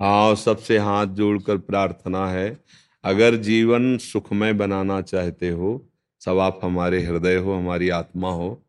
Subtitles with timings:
[0.00, 2.58] हाँ सबसे हाथ जोड़कर प्रार्थना है।
[3.04, 8.60] अगर जीवन सुखमय बनाना चाहते हो, सब आप हमारे हृदय हो, हमारी आत्मा हो।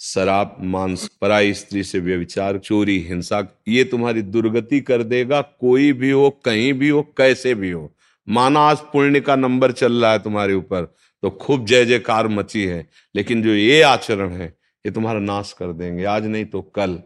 [0.00, 6.10] शराब मांस पराई स्त्री से व्यविचार चोरी, हिंसा, ये तुम्हारी दुर्गति कर देगा। कोई भी
[6.10, 7.94] हो, कहीं भी हो, कैसे भी हो।
[8.28, 12.64] माना आज पुण्य का नंबर चल रहा है तुम्हारे ऊपर तो खूब जय जयकार मची
[12.64, 14.46] है। लेकिन जो ये आचरण है,
[14.86, 16.98] ये तुम्हारा नाश कर देंगे। आज नहीं तो कल।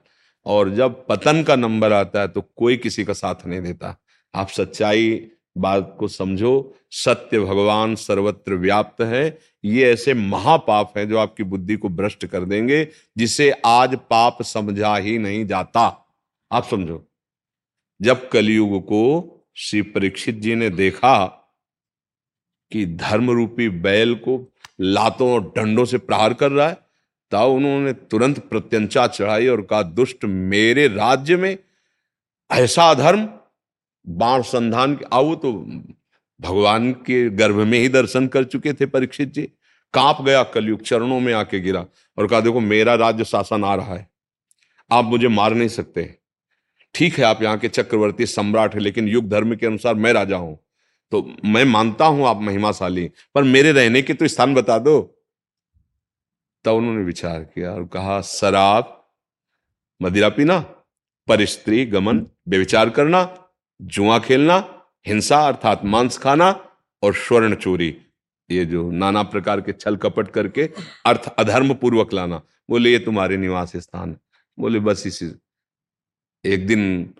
[0.46, 3.96] और जब पतन का नंबर आता है तो कोई किसी का साथ नहीं देता।
[4.34, 11.18] आप सच्चाई बात को समझो, सत्य भगवान सर्वत्र व्याप्त है। ये ऐसे महापाप है जो
[11.18, 15.82] आपकी बुद्धि को भ्रष्ट कर देंगे, जिसे आज पाप समझा ही नहीं जाता।
[16.52, 17.04] आप समझो।
[18.02, 21.24] जब कलयुग को श्री परीक्षित जी ने देखा
[22.72, 26.76] कि धर्म रूपी बैल को लातों और डंडों से प्रहार कर रहा है
[27.32, 31.58] तब उन्होंने तुरंत प्रत्यंचा चढ़ाई और कहा, दुष्ट, मेरे राज्य में
[32.52, 33.28] ऐसा धर्म,
[34.08, 35.52] बाण संधान आओ तो
[36.40, 39.42] भगवान के गर्भ में ही दर्शन कर चुके थे परीक्षित जी।
[39.94, 41.86] काँप गया, कलयुग चरणों में आके गिरा
[42.18, 44.10] और कहा, देखो, मेरा राज्य शासन आ रहा है।
[44.92, 46.14] आप मुझे मार नहीं सकते।
[46.94, 50.36] ठीक है, आप यहाँ के चक्रवर्ती सम्राट है, लेकिन युग धर्म के अनुसार मैं राजा
[50.36, 50.58] हूँ।
[51.10, 55.11] तो मैं मानता हूँ आप महिमाशाली पर मेरे रहने के तो स्थान बता दो।
[56.64, 58.98] तब उन्होंने विचार किया और कहा, शराब,
[60.00, 60.58] मदिरा पीना
[61.28, 63.22] पर स्त्री गमन बेविचार करना,
[63.80, 64.56] जुआ खेलना,
[65.06, 66.50] हिंसा अर्थात मांस खाना
[67.02, 67.96] और स्वर्ण चोरी,
[68.50, 70.68] ये जो नाना प्रकार के छल कपट करके
[71.06, 74.16] अर्थ अधर्म पूर्वक लाना। बोले, ये तुम्हारे निवास स्थान है।
[74.58, 75.30] बोले, बस इसी
[76.44, 77.14] एक दिन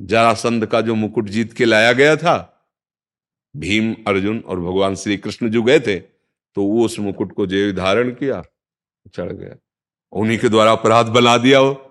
[0.00, 2.52] जरासंध का जो मुकुट जीत के लाया गया था,
[3.56, 5.98] भीम, अर्जुन और भगवान श्री कृष्ण जो गए थे
[6.56, 8.42] तो वो उस मुकुट को जय धारण किया
[9.14, 9.56] चढ़ गया।
[10.12, 11.82] उन्हीं के द्वारा अपराध बना दिया वो।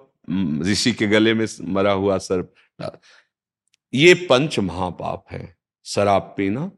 [0.61, 2.53] ऋषि के गले में मरा हुआ सर।
[3.93, 5.55] ये पंच महापाप है।
[5.85, 6.71] शराब पीना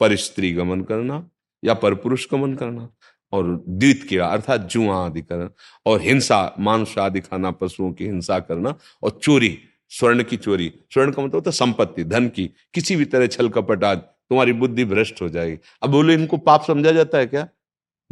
[0.00, 1.30] पर स्त्री गमन करना
[1.64, 2.88] या पर पुरुष गमन करना
[3.32, 5.50] और द्वित किया अर्थात जुआ आदि करना
[5.86, 9.58] और हिंसा मांस आदि खाना, पशुओं की हिंसा करना और चोरी,
[9.88, 13.84] स्वर्ण की चोरी। स्वर्ण का मतलब होता संपत्ति, धन की। किसी भी तरह छल कपट
[13.84, 17.48] आज तुम्हारी बुद्धि भ्रष्ट हो जाएगी। अब बोले, इनको पाप समझा जाता है क्या?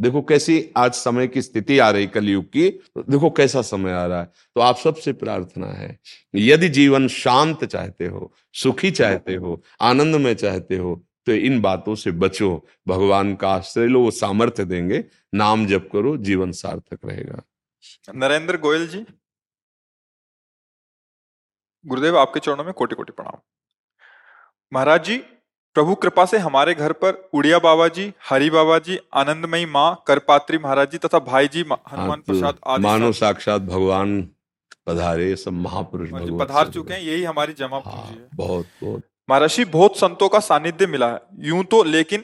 [0.03, 4.05] देखो कैसी आज समय की स्थिति आ रही कलयुग की तो देखो कैसा समय आ
[4.05, 5.97] रहा है। तो आप सबसे प्रार्थना है,
[6.33, 10.95] यदि जीवन शांत चाहते हो, सुखी चाहते हो आनंद में चाहते हो
[11.27, 16.15] तो इन बातों से बचो। भगवान का आश्रय लो, वो सामर्थ्य देंगे। नाम जप करो,
[16.19, 17.41] जीवन सार्थक रहेगा।
[18.15, 19.05] नरेंद्र गोयल जी।
[21.85, 23.39] गुरुदेव, आपके चरणों में कोटि कोटि प्रणाम।
[24.71, 25.17] महाराज जी
[25.75, 30.57] प्रभु कृपा से हमारे घर पर उड़िया बाबा जी हरि बाबा जी आनंदमयी माँ करपात्री
[30.57, 34.21] महाराज जी तथा भाई जी हनुमान हाँ, प्रसाद आदि मानो साक्षात भगवान
[34.87, 39.01] पधारे सब महापुरुष हाँ पधार चुके हैं यही हमारी जमा हाँ, पूंजी है बहुत बहुत।
[39.29, 42.23] महर्षि बहुत संतों का सानिध्य मिला है। यूँ तो लेकिन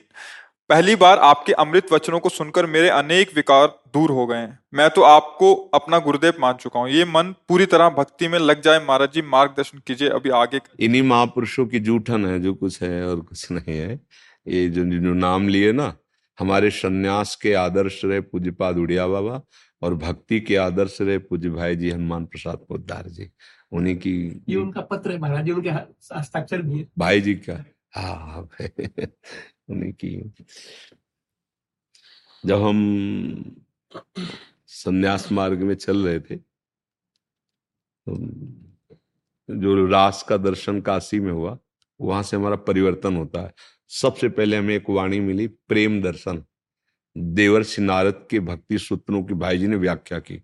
[0.70, 4.90] पहली बार आपके अमृत वचनों को सुनकर मेरे अनेक विकार दूर हो गए हैं। मैं
[4.90, 8.80] तो आपको अपना गुरुदेव मान चुका हूँ। ये मन पूरी तरह भक्ति में लग जाए
[8.80, 13.22] महाराज जी मार्गदर्शन कीजिए अभी आगे इन्हीं महापुरुषों की जूठन है जो कुछ है और
[13.22, 14.00] कुछ नहीं है।
[14.48, 15.94] ये जो जो नाम लिए ना
[16.40, 19.42] हमारे संन्यास के आदर्श रहे पूज्यपाद उड़िया बाबा
[19.82, 23.30] और भक्ति के आदर्श रहे पूज्य भाई जी हनुमान प्रसाद पोदार जी।
[23.72, 27.64] उन्हीं की ये उनका पत्र है महाराज जी उनके हस्ताक्षर भी है। भाई जी का।
[27.96, 28.50] हाँ
[29.70, 30.34] उन्हीं की।
[32.46, 33.56] जब हम
[34.68, 38.18] संन्यास मार्ग में चल रहे थे। तो
[39.50, 41.58] जो रास का दर्शन काशी में हुआ,
[42.00, 43.54] वहाँ से हमारा परिवर्तन होता है।
[43.92, 46.44] सबसे पहले हमें एक वाणी मिली, प्रेम दर्शन।
[47.16, 50.38] देवर नारद के भक्ति सूत्रों की भाई जी ने व्याख्या की।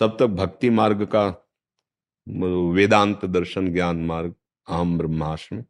[0.00, 1.28] तब तक भक्ति मार्ग का,
[2.72, 4.34] वेदांत दर्शन ज्ञान मार्ग,
[4.68, 5.64] आम ब्रह्माष्टम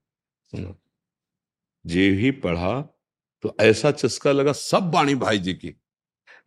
[1.84, 2.80] जे ही पढ़ा
[3.44, 5.74] तो ऐसा चस्का लगा सब वाणी भाई जी की।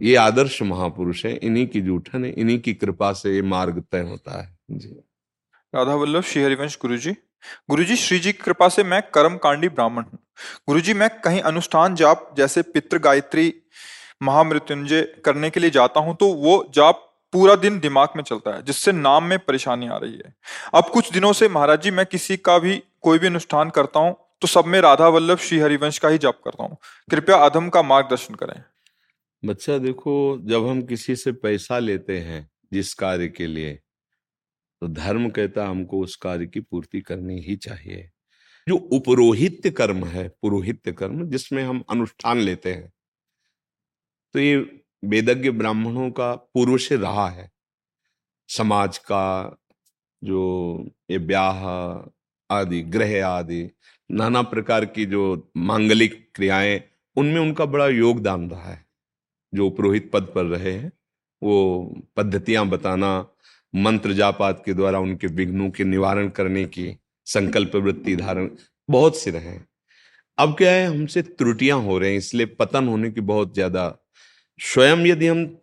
[0.02, 4.02] ये आदर्श महापुरुष है, इन्हीं की जूठन है, इन्हीं की कृपा से ये मार्ग तय
[4.02, 4.90] होता है। जी।
[5.74, 7.16] राधा वल्लभ, श्री हरिवंश गुरु जी
[7.70, 10.20] गुरु जी श्री जी की कृपा से मैं कर्म कांडी ब्राह्मण हूँ।
[10.68, 13.54] गुरु जी मैं कहीं अनुष्ठान जाप जैसे पितृ गायत्री
[14.24, 18.64] महामृत्युंजय करने के लिए जाता हूँ तो वो जाप पूरा दिन दिमाग में चलता है,
[18.64, 20.34] जिससे नाम में परेशानी आ रही है।
[20.74, 24.16] अब कुछ दिनों से महाराज जी, मैं किसी का भी कोई भी अनुष्ठान करता हूँ
[24.42, 26.78] तो सब में राधा वल्लभ, श्री हरिवंश का ही जाप करता हूँ।
[27.10, 28.64] कृपया अधम का मार्गदर्शन करें।
[29.44, 33.74] बच्चा देखो, जब हम किसी से पैसा लेते हैं जिस कार्य के लिए
[34.82, 38.10] तो धर्म कहता हमको उस कार्य की पूर्ति करनी ही चाहिए।
[38.68, 42.92] जो उपरोहित्य कर्म है, पुरोहित्य कर्म जिसमें हम अनुष्ठान लेते हैं
[44.36, 44.58] तो ये
[45.06, 47.50] वेदज्ञ ब्राह्मणों का पूर्व से रहा है।
[48.50, 49.58] समाज का
[50.22, 51.66] जो ये ब्याह
[52.50, 53.70] आदि, ग्रह आदि,
[54.10, 56.82] नाना प्रकार की जो मांगलिक क्रियाएँ,
[57.18, 58.86] उनमें उनका बड़ा योगदान रहा है।
[59.54, 60.92] जो पुरोहित पद पर रहे हैं,
[61.42, 63.28] वो पद्धतियाँ बताना,
[63.74, 66.96] मंत्र जापात के द्वारा उनके विघ्नों के निवारण करने की
[67.28, 68.50] संकल्प वृत्ति धारण,
[68.90, 69.58] बहुत से रहे
[70.38, 73.98] अब क्या है, हमसे त्रुटियाँ हो रहे हैं, इसलिए पतन होने की बहुत ज़्यादा,
[74.60, 75.58] स्वयं यदि हम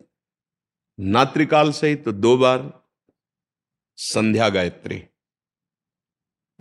[0.99, 2.71] नात्रिकाल से ही तो दो बार
[3.97, 5.01] संध्या गायत्री।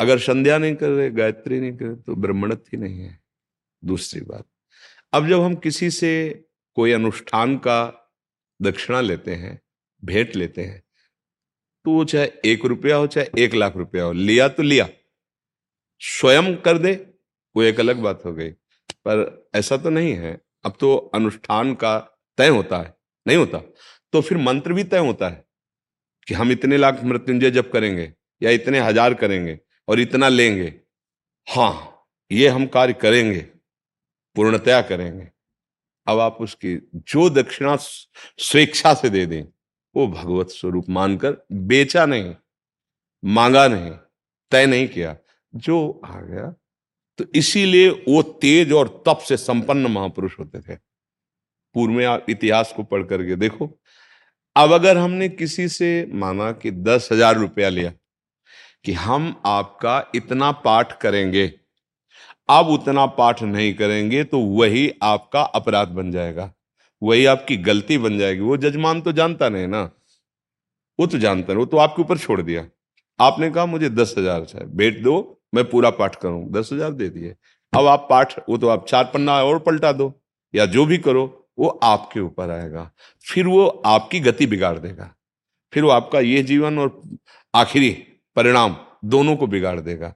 [0.00, 3.18] अगर संध्या नहीं कर रहे, गायत्री नहीं कर रहे तो ब्रह्मणत ही नहीं है,
[3.82, 4.46] दूसरी बात।
[5.12, 6.10] अब जब हम किसी से
[6.78, 7.78] कोई अनुष्ठान का
[8.60, 9.60] दक्षिणा लेते हैं,
[10.02, 10.82] भेंट लेते हैं
[11.84, 14.88] तो वो चाहे एक रुपया हो, चाहे एक लाख रुपया हो, लिया तो लिया।
[16.02, 16.92] स्वयं कर दे,
[17.56, 18.50] वो एक अलग बात हो गई।
[19.06, 20.32] पर ऐसा तो नहीं है।
[20.64, 21.98] अब तो अनुष्ठान का
[22.38, 22.94] तय होता है,
[23.26, 23.58] नहीं होता।
[24.12, 25.44] तो फिर मंत्र भी तय होता है
[26.26, 29.58] कि हम इतने लाख मृत्युंजय जब करेंगे या इतने हज़ार करेंगे
[29.88, 30.72] और इतना लेंगे
[31.46, 33.40] हाँ ये हम कार्य करेंगे,
[34.36, 35.28] पूर्णतया करेंगे।
[36.08, 39.42] अब आप उसकी जो दक्षिणा स्वेच्छा से दे दें,
[39.94, 42.34] वो भगवत स्वरूप मानकर बेचा नहीं,
[43.22, 43.90] मांगा नहीं,
[44.52, 45.16] तय नहीं किया।
[45.54, 46.54] जो आ गया
[47.18, 50.74] तो इसीलिए वो तेज और तप से संपन्न महापुरुष होते थे।
[51.74, 53.66] पूर्व में आप इतिहास को पढ़ करके देखो,
[54.56, 57.92] अब अगर हमने किसी से माना कि दस हज़ार रुपया लिया,
[58.84, 61.46] कि हम आपका इतना पाठ करेंगे
[62.48, 66.50] आप उतना पाठ नहीं करेंगे तो वही आपका अपराध बन जाएगा।
[67.02, 69.82] वही आपकी गलती बन जाएगी। वो जजमान तो जानता नहीं ना।
[70.98, 72.64] वो तो जानता नहीं। वो तो आपके ऊपर छोड़ दिया।
[73.18, 77.08] आपने कहा, मुझे दस हज़ार चाहिए। बेट दो, मैं पूरा पाठ करूँ। दस हज़ार दे
[77.08, 77.34] दिए।
[77.72, 80.12] अब आप पाठ, वो तो आप चार पन्ना और पलटा दो।
[80.54, 81.24] या जो भी करो,
[81.58, 82.90] वो आपके ऊपर आएगा।
[83.26, 85.14] फिर वो आपकी गति बिगाड़ देगा।
[85.72, 87.00] फिर वो आपका ये जीवन और
[87.54, 87.90] आखिरी
[88.36, 90.12] परिणाम दोनों को बिगाड़ देगा।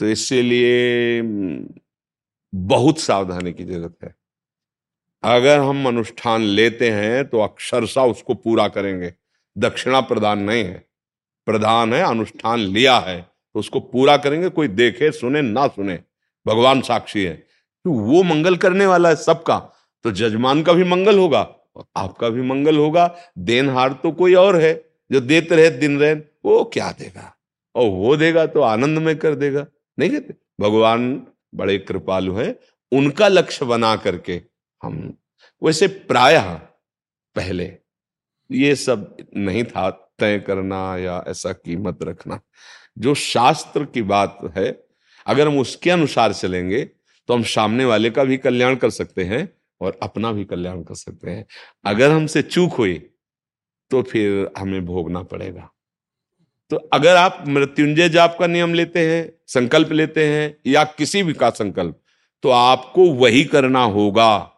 [0.00, 1.22] तो इसीलिए,
[2.52, 4.14] बहुत सावधानी की ज़रूरत है।
[5.22, 9.12] अगर हम अनुष्ठान लेते हैं तो अक्षरशा उसको पूरा करेंगे।
[9.56, 10.84] दक्षिणा प्रदान नहीं है।
[11.46, 15.98] प्रधान है, अनुष्ठान लिया है तो उसको पूरा करेंगे, कोई देखे, सुने, ना सुने।
[16.46, 19.58] भगवान साक्षी है। तो वो मंगल करने वाला है सबका।
[20.04, 21.40] तो जजमान का भी मंगल होगा
[21.96, 24.72] आपका भी मंगल होगा। देनहार तो कोई और है,
[25.10, 27.34] जो देते रहे दिन रहे, वो क्या देगा?
[27.74, 29.66] और वो देगा तो आनंद में कर देगा।
[29.98, 32.48] नहीं कहते भगवान बड़े कृपालु है।
[32.92, 34.40] उनका लक्ष्य बना करके
[34.82, 35.14] हम,
[35.62, 36.38] वैसे प्राय
[37.36, 37.72] पहले,
[38.50, 42.40] ये सब नहीं था, तय करना या ऐसा कीमत रखना।
[42.98, 44.70] जो शास्त्र की बात है,
[45.26, 49.48] अगर हम उसके अनुसार चलेंगे तो हम सामने वाले का भी कल्याण कर सकते हैं
[49.80, 51.44] और अपना भी कल्याण कर सकते हैं।
[51.84, 52.94] अगर हमसे चूक हुई
[53.90, 55.68] तो फिर हमें भोगना पड़ेगा।
[56.70, 61.32] तो अगर आप मृत्युंजय जाप का नियम लेते हैं, संकल्प लेते हैं, या किसी भी
[61.32, 62.00] का संकल्प
[62.44, 64.52] तो आपको वही करना होगा।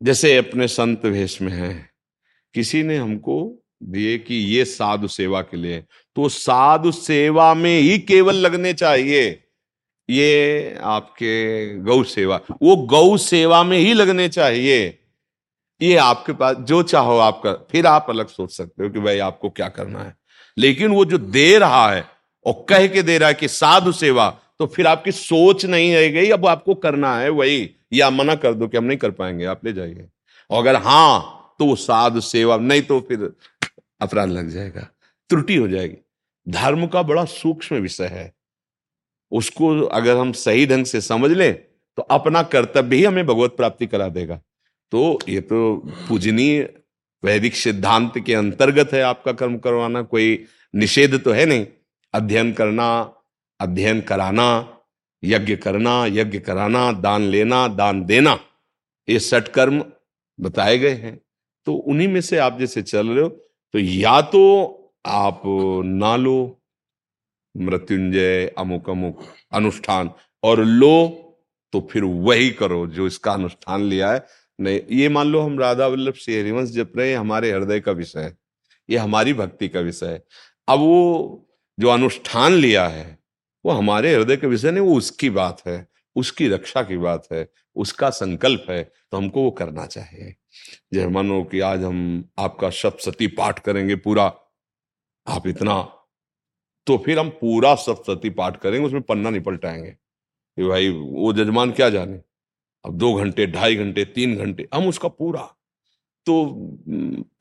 [0.00, 1.90] जैसे अपने संत वेश में हैं,
[2.54, 5.80] किसी ने हमको दिए कि ये साधु सेवा के लिए
[6.16, 9.28] तो साधु सेवा में ही केवल लगने चाहिए।
[10.08, 14.98] ये आपके गौ सेवा, वो गौ सेवा में ही लगने चाहिए।
[15.80, 19.18] ये आपके पास, जो चाहो आप कर फिर आप अलग सोच सकते हो कि भाई
[19.20, 20.14] आपको क्या करना है।
[20.56, 22.04] लेकिन वो जो दे रहा है
[22.46, 24.28] और कह के दे रहा है कि साधु सेवा
[24.60, 28.54] तो फिर आपकी सोच नहीं रह गई अब आपको करना है वही, या मना कर
[28.54, 30.08] दो कि हम नहीं कर पाएँगे, आप ले जाइए।
[30.50, 33.30] और अगर हाँ तो वो साधु सेवा, नहीं तो फिर
[34.00, 34.86] अपराध लग जाएगा,
[35.30, 35.96] त्रुटि हो जाएगी।
[36.46, 38.32] धर्म का बड़ा सूक्ष्म विषय है।
[39.32, 41.52] उसको अगर हम सही ढंग से समझ लें
[41.98, 44.40] तो अपना कर्तव्य ही हमें भगवत प्राप्ति करा देगा।
[44.92, 45.76] तो ये तो
[46.08, 46.62] पूजनीय
[47.22, 50.44] वैदिक सिद्धांत के अंतर्गत है आपका कर्म करवाना, कोई
[50.74, 51.66] निषेध तो है नहीं।
[52.14, 52.86] अध्ययन करना,
[53.60, 54.46] अध्ययन कराना,
[55.22, 58.38] यज्ञ करना, यज्ञ कराना, दान लेना, दान देना,
[59.08, 59.82] ये सठ कर्म
[60.38, 61.18] बताए गए हैं।
[61.66, 63.28] तो उन्हीं में से आप जैसे चल रहे हो
[63.74, 64.42] तो या तो
[65.06, 65.42] आप
[65.86, 66.56] ना लो
[67.54, 70.10] मृत्युंजय, अमुक अमुक अनुष्ठान,
[70.42, 71.16] और लो
[71.72, 74.24] तो फिर वही करो जो इसका अनुष्ठान लिया है।
[74.60, 77.92] नहीं, ये मान लो हम राधा वल्लभ श्री हरिवंश जप रहे हैं हमारे हृदय का
[77.92, 78.36] विषय है,
[78.88, 80.24] ये हमारी भक्ति का विषय है।
[80.68, 81.48] अब वो
[81.78, 83.18] जो अनुष्ठान लिया है,
[83.64, 85.86] वो हमारे हृदय का विषय नहीं, वो उसकी बात है,
[86.16, 90.34] उसकी रक्षा की बात है, उसका संकल्प है तो हमको वो करना चाहिए।
[90.94, 94.24] जय मानो कि आज हम आपका सप्तती पाठ करेंगे पूरा,
[95.26, 95.82] आप इतना
[96.86, 101.72] तो फिर हम पूरा सप्तती पाठ करेंगे, उसमें पन्ना नहीं पलटाएँगे कि भाई, वो जजमान
[101.72, 102.20] क्या जाने?
[102.84, 105.42] अब दो घंटे, ढाई घंटे, तीन घंटे, हम उसका पूरा।
[106.26, 106.34] तो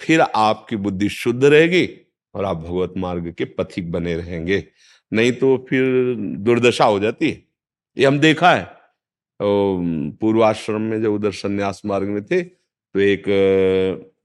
[0.02, 1.88] फिर आपकी बुद्धि शुद्ध रहेगी
[2.36, 4.64] और आप भगवत मार्ग के पथिक बने रहेंगे।
[5.12, 7.44] नहीं तो फिर दुर्दशा हो जाती है।
[7.98, 8.68] ये हम देखा है।
[9.40, 13.24] पूर्वाश्रम में जब उधर संन्यास मार्ग में थे तो एक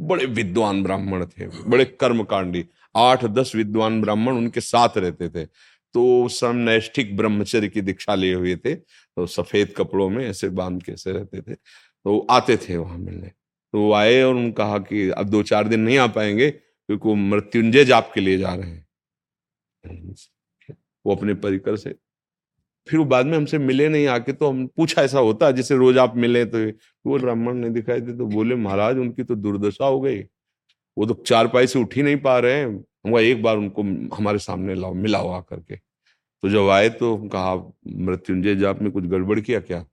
[0.00, 6.28] बड़े विद्वान ब्राह्मण थे, बड़े कर्मकांडी, आठ, दस विद्वान ब्राह्मण उनके साथ रहते थे। तो
[6.28, 8.74] समय नैष्ठिक ब्रह्मचर्य की दीक्षा लिए हुए थे।
[9.16, 13.28] तो सफ़ेद कपड़ों में ऐसे बाँध के ऐसे रहते थे। तो आते थे वहाँ मिलने।
[13.28, 17.08] तो वो आए और उन्होंने कहा कि अब दो चार दिन नहीं आ पाएँगे क्योंकि
[17.08, 18.86] वो मृत्युंजय जाप के लिए जा रहे हैं।
[21.04, 21.94] वो अपने परिकर से।
[22.86, 25.76] फिर वो बाद में हमसे मिले नहीं आके तो हम पूछा ऐसा होता है जैसे
[25.76, 26.58] रोज आप मिले तो
[27.06, 30.20] वो ब्राह्मण ने दिखाई दे तो बोले, महाराज, उनकी तो दुर्दशा हो गई।
[30.96, 32.66] वो तो चार पाई से उठ ही नहीं पा रहे हैं।
[33.06, 33.82] हम एक बार उनको
[34.16, 35.78] हमारे सामने लाओ, मिलाओ आकर के।
[36.44, 37.54] तो जब आए तो कहा,
[37.86, 39.84] मृत्युंजय जाप में कुछ गड़बड़ किया क्या?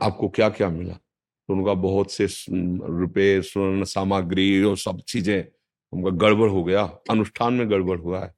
[0.00, 0.92] आपको क्या क्या मिला?
[0.92, 5.44] तो उनका बहुत से रुपए, स्वर्ण, सामग्री और सब चीज़ें,
[5.92, 8.34] उनका गड़बड़ हो गया। अनुष्ठान में गड़बड़ हुआ है।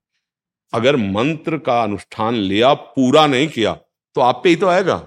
[0.73, 3.75] अगर मंत्र का अनुष्ठान लिया, पूरा नहीं किया
[4.15, 4.99] तो आप पे ही तो आएगा।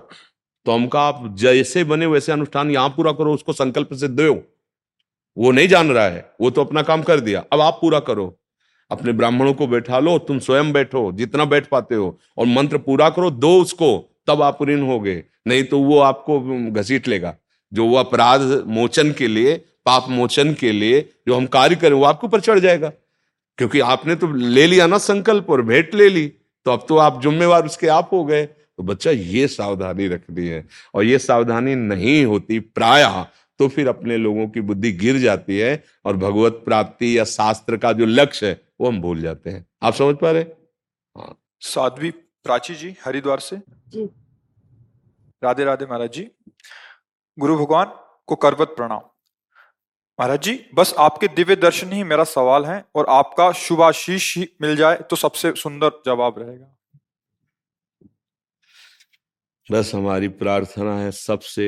[0.66, 4.34] तो हमका आप जैसे बने वैसे अनुष्ठान यहाँ पूरा करो, उसको संकल्प से दो।
[5.38, 8.39] वो नहीं जान रहा है। वो तो अपना काम कर दिया। अब आप पूरा करो।
[8.92, 13.10] अपने ब्राह्मणों को बैठा लो, तुम स्वयं बैठो, जितना बैठ पाते हो, और मंत्र पूरा
[13.10, 16.40] करो, दो उसको, तब आप ऋण हो गए नहीं तो वो आपको
[16.72, 17.36] घसीट लेगा।
[17.74, 19.56] जो वो अपराध मोचन के लिए,
[19.86, 22.92] पाप मोचन के लिए, जो हम कार्य करें, वो आपके ऊपर चढ़ जाएगा।
[23.58, 26.28] क्योंकि आपने तो ले लिया ना संकल्प और भेंट ले ली
[26.66, 30.66] तो अब तो आप जुम्मेवार उसके आप हो गए। तो बच्चा, ये सावधानी रखनी है।
[30.94, 33.04] और ये सावधानी नहीं होती प्राय
[33.60, 37.92] तो फिर अपने लोगों की बुद्धि गिर जाती है और भगवत प्राप्ति या शास्त्र का
[37.94, 41.36] जो लक्ष्य है वो हम भूल जाते हैं। आप समझ पा रहे हाँ?
[41.62, 44.06] साध्वी प्राची जी हरिद्वार से। जी।
[45.42, 46.28] राधे राधे महाराज जी।
[47.38, 47.92] गुरु भगवान
[48.28, 49.02] को करवत प्रणाम।
[50.20, 54.76] महाराज जी बस आपके दिव्य दर्शन ही मेरा सवाल है और आपका शुभाशीष ही मिल
[54.76, 56.76] जाए तो सबसे सुंदर जवाब रहेगा।
[59.68, 61.66] बस हमारी प्रार्थना है सबसे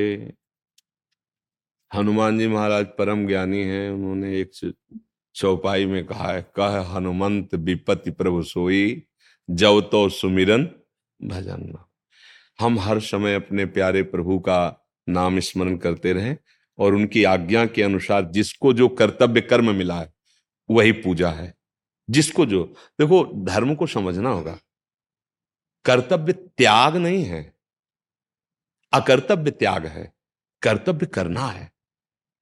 [1.94, 4.74] हनुमान जी महाराज परम ज्ञानी हैं, उन्होंने एक
[5.34, 9.02] चौपाई में कहा है, कह हनुमंत विपत्ति प्रभु सोई,
[9.50, 10.70] जव तो सुमिरन
[11.22, 11.78] भजन
[12.60, 16.36] हम हर समय अपने प्यारे प्रभु का नाम स्मरण करते रहें
[16.78, 20.12] और उनकी आज्ञा के अनुसार जिसको जो कर्तव्य कर्म मिला है,
[20.70, 21.54] वही पूजा है।
[22.10, 22.64] जिसको जो,
[23.00, 24.58] देखो, धर्म को समझना होगा।
[25.84, 27.56] कर्तव्य त्याग नहीं है।
[28.92, 30.12] अकर्तव्य त्याग है।
[30.62, 31.71] कर्तव्य करना है।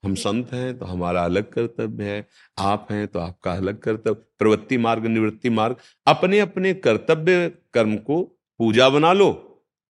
[0.04, 2.26] हम संत हैं तो हमारा अलग कर्तव्य है।
[2.59, 5.76] आप हैं तो आपका अलग कर्तव्य। प्रवृत्ति मार्ग, निवृत्ति मार्ग।
[6.07, 8.23] अपने अपने कर्तव्य कर्म को
[8.59, 9.28] पूजा बना लो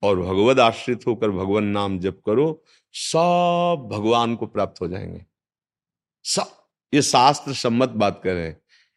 [0.03, 5.27] और भगवत आश्रित होकर भगवान नाम जप करो। सब भगवान को प्राप्त हो जाएँगे।
[6.25, 6.51] सब
[6.95, 8.57] ये शास्त्र सम्मत बात कर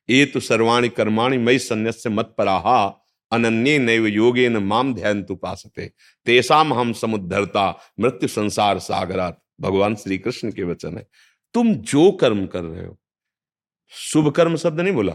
[0.10, 2.86] ये तो सर्वाणी कर्माणी मई संन्यास मत पराहा
[3.32, 5.91] अनन्य नैव योगे न माम ध्यान तु पासते
[6.25, 11.08] तेसाम हम समुद्धरता मृत्यु संसार सागरात। भगवान श्री कृष्ण के वचन है।
[11.55, 12.98] तुम जो कर्म कर रहे हो,
[13.93, 15.13] शुभ कर्म शब्द नहीं बोला,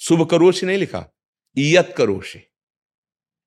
[0.00, 1.04] शुभ करोशी नहीं लिखा
[1.56, 2.40] इयत करोशी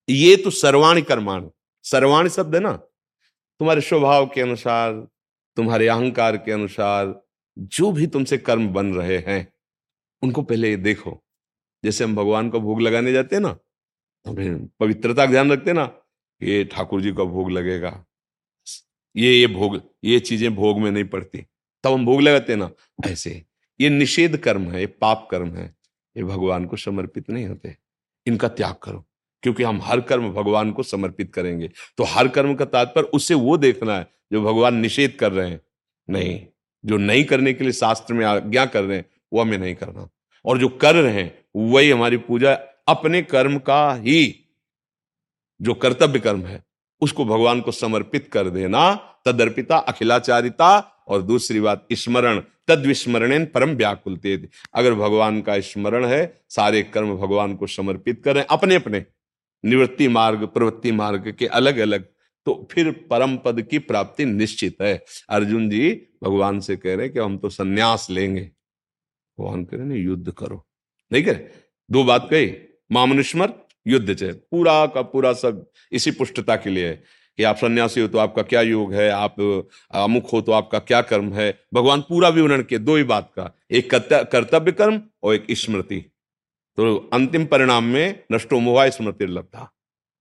[0.07, 1.49] ये तो सर्वाणी कर्माण,
[1.85, 2.71] सर्वाणी शब्द है ना?
[2.71, 4.93] तुम्हारे स्वभाव के अनुसार,
[5.57, 7.13] तुम्हारे अहंकार के अनुसार,
[7.57, 9.47] जो भी तुमसे कर्म बन रहे हैं,
[10.21, 11.19] उनको पहले देखो।
[11.83, 13.53] जैसे हम भगवान को भोग लगाने जाते हैं ना
[14.25, 14.33] तो
[14.79, 15.83] पवित्रता का ध्यान रखते ना
[16.41, 17.89] ये ठाकुर जी का भोग लगेगा।
[19.15, 21.45] ये ये भोग, ये चीज़ें भोग में नहीं पड़ती।
[21.83, 22.69] तब हम भोग लगाते ना,
[23.05, 23.43] ऐसे।
[23.79, 25.65] ये निषेध कर्म है, ये पाप कर्म है,
[26.15, 27.75] ये भगवान को समर्पित नहीं होते।
[28.25, 29.05] इनका त्याग करो,
[29.43, 33.57] क्योंकि हम हर कर्म भगवान को समर्पित करेंगे। तो हर कर्म का तात्पर्य उससे वो
[33.57, 35.61] देखना है, जो भगवान निषेध कर रहे हैं।
[36.09, 36.45] नहीं,
[36.85, 40.09] जो नहीं करने के लिए शास्त्र में आज्ञा कर रहे हैं, वो हमें नहीं करना।
[40.45, 42.53] और जो कर रहे हैं, वही हमारी पूजा
[42.87, 44.45] अपने कर्म का ही,
[45.61, 46.63] जो कर्तव्य कर्म है
[47.03, 48.93] उसको भगवान को समर्पित कर देना।
[49.25, 54.19] तदर्पिता अखिलाचारिता और दूसरी बात, स्मरण। तद विस्मरण परम व्याकुल
[54.73, 59.05] अगर भगवान का स्मरण है, सारे कर्म भगवान को समर्पित करें अपने अपने
[59.65, 62.07] निवृत्ति मार्ग, प्रवृत्ति मार्ग के अलग अलग
[62.45, 65.91] तो फिर परम पद की प्राप्ति निश्चित है। अर्जुन जी,
[66.23, 68.41] भगवान से कह रहे कि हम तो संन्यास लेंगे।
[69.39, 70.65] भगवान कह रहे युद्ध करो।
[71.11, 71.33] नहीं कह
[71.91, 72.51] दो बात कही,
[72.91, 73.53] मामनुष्मर
[73.87, 77.03] युद्ध चे। पूरा का पूरा सब इसी पुष्टता के लिए। है
[77.37, 79.09] कि आप सन्यासी हो तो आपका क्या योग है?
[79.09, 79.35] आप
[79.91, 81.59] अमुख हो तो आपका क्या कर्म है?
[81.73, 83.95] भगवान पूरा विवरण के दो ही बात का। एक
[84.31, 85.99] कर्तव्य कर्म और एक स्मृति।
[86.77, 89.69] तो अंतिम परिणाम में नष्टो मोहा स्मृति लब्धा।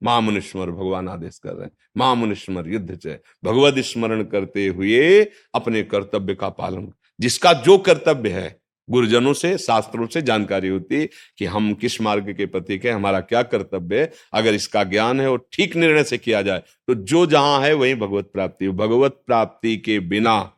[0.03, 6.35] महामुनिस्मर भगवान आदेश कर रहे हैं। महामुनिस्मर युद्ध च। भगवत स्मरण करते हुए अपने कर्तव्य
[6.35, 11.05] का पालन। जिसका जो कर्तव्य है गुरुजनों से, शास्त्रों से जानकारी होती
[11.39, 15.31] कि हम किस मार्ग के प्रतीक है, हमारा क्या कर्तव्य है। अगर इसका ज्ञान है
[15.31, 19.77] और ठीक निर्णय से किया जाए तो जो जहाँ है वही भगवत प्राप्ति भगवत प्राप्ति
[19.77, 20.53] के बिना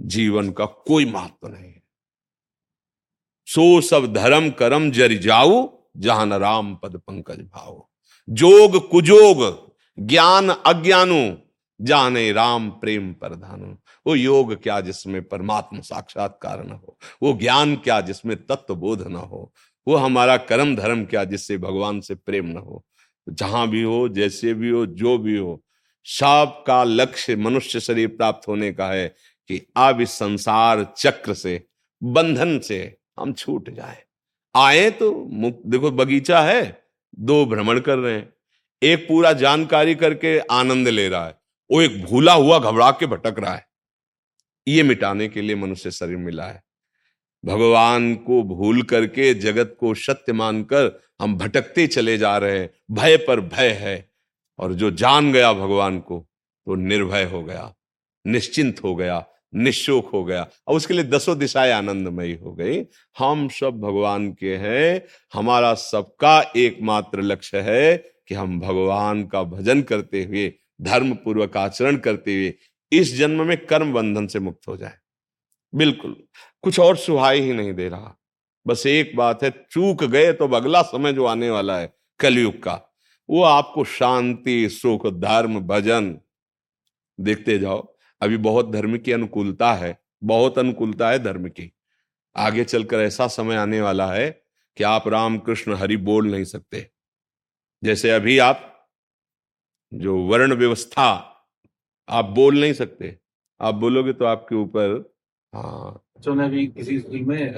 [0.00, 1.82] जीवन का कोई महत्व नहीं है।
[3.48, 7.84] सो सब धर्म करम जर जाओ, जहाँ राम पद पंकज भाव
[8.28, 9.40] जोग कुजोग,
[9.98, 11.36] ज्ञान अज्ञानु,
[11.80, 13.76] जाने राम प्रेम प्रधान।
[14.08, 16.98] वो योग क्या जिसमें परमात्मा साक्षात्कार न हो?
[17.22, 19.52] वो ज्ञान क्या जिसमें तत्व बोध न हो?
[19.88, 22.84] वो हमारा कर्म धर्म क्या जिससे भगवान से प्रेम न हो?
[23.28, 25.64] जहाँ भी हो, जैसे भी हो, जो भी हो
[26.04, 29.08] सब का लक्ष्य मनुष्य शरीर प्राप्त होने का है
[29.48, 31.66] कि अब इस संसार चक्र से,
[32.02, 34.02] बंधन से हम छूट जाए।
[34.56, 36.82] आए तो मुक्त देखो बगीचा है,
[37.18, 38.34] दो भ्रमण कर रहे हैं।
[38.82, 41.38] एक पूरा जानकारी करके आनंद ले रहा है।
[41.70, 43.67] वो एक भूला हुआ घबरा के भटक रहा है।
[44.68, 46.62] ये मिटाने के लिए मनुष्य शरीर मिला है।
[47.44, 53.16] भगवान को भूल करके जगत को सत्य मानकर हम भटकते चले जा रहे हैं। भय
[53.16, 54.08] पर भय है।
[54.58, 56.18] और जो जान गया भगवान को
[56.66, 57.74] तो निर्भय हो गया,
[58.26, 62.84] निश्चिंत हो गया निशोक हो गया। और उसके लिए दसों दिशाएँ आनंदमयी हो गई।
[63.18, 65.02] हम सब भगवान के हैं।
[65.34, 67.96] हमारा सबका एकमात्र लक्ष्य है
[68.28, 70.52] कि हम भगवान का भजन करते हुए
[70.82, 72.54] धर्म पूर्वक आचरण करते हुए
[72.92, 74.94] इस जन्म में कर्म बंधन से मुक्त हो जाए।
[75.74, 76.22] बिल्कुल।
[76.62, 78.18] कुछ और सुहाई ही नहीं दे रहा।
[78.66, 82.94] बस एक बात है, चूक गए तो अगला समय जो आने वाला है, कलयुग का,
[83.30, 86.18] वो आपको शांति, सुख, धर्म, भजन,
[87.20, 91.72] देखते जाओ। अभी बहुत धर्म की अनुकूलता है, बहुत अनुकूलता है धर्म की।
[92.36, 94.42] आगे चलकर ऐसा समय आने वाला है
[94.76, 96.90] कि आप राम कृष्ण हरि बोल नहीं सकते।
[97.84, 98.88] जैसे अभी आप,
[99.94, 101.34] जो वर्ण व्यवस्था
[102.08, 103.16] आप बोल नहीं सकते।
[103.60, 105.12] आप बोलोगे तो आपके ऊपर
[105.52, 107.52] हाँ। बच्चों ने भी किसी स्कूल में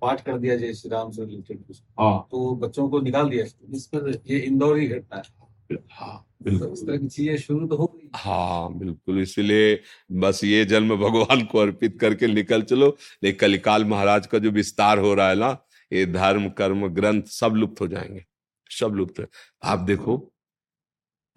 [0.00, 1.64] पाठ कर दिया जय श्री राम से रिलेटेड
[2.00, 6.66] हाँ। तो बच्चों को निकाल दिया इस पर ये इंदौर ही घटना है। हाँ बिल्कुल।
[6.66, 9.80] तो इस तरह की चीज़ें शुरू तो हो गई। हाँ बिल्कुल। इसलिए
[10.12, 14.98] बस ये जन्म भगवान को अर्पित करके निकल चलो। लेकिन कलिकाल महाराज का जो विस्तार
[14.98, 15.56] हो रहा है ना
[15.92, 18.24] ये धर्म कर्म ग्रंथ सब लुप्त हो जाएँगे।
[18.70, 19.26] सब लुप्त।
[19.64, 20.20] आप देखो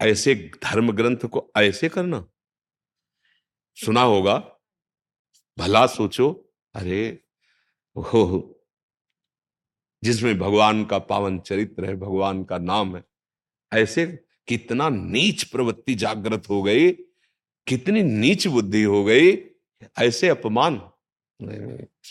[0.00, 2.24] ऐसे धर्म ग्रंथ को ऐसे करना।
[3.76, 4.36] सुना होगा।
[5.58, 7.20] भला सोचो, अरे
[7.96, 8.50] हो
[10.02, 13.04] जिसमें भगवान का पावन चरित्र है, भगवान का नाम है।
[13.72, 14.06] ऐसे
[14.48, 16.90] कितना नीच प्रवृत्ति जागृत हो गई,
[17.66, 19.36] कितनी नीच बुद्धि हो गई,
[19.98, 20.80] ऐसे अपमान।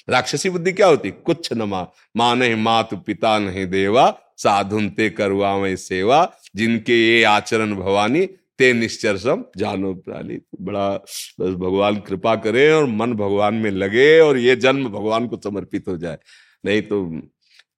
[0.09, 1.11] राक्षसी बुद्धि क्या होती?
[1.11, 7.23] कुछ न मा माँ नहीं मात पिता नहीं देवा साधुन ते करवा सेवा, जिनके ये
[7.23, 8.25] आचरण भवानी
[8.59, 14.19] ते निश्चर सम जानो प्राणी। बड़ा, बस भगवान कृपा करे और मन भगवान में लगे
[14.19, 16.17] और ये जन्म भगवान को समर्पित हो जाए।
[16.65, 17.21] नहीं तो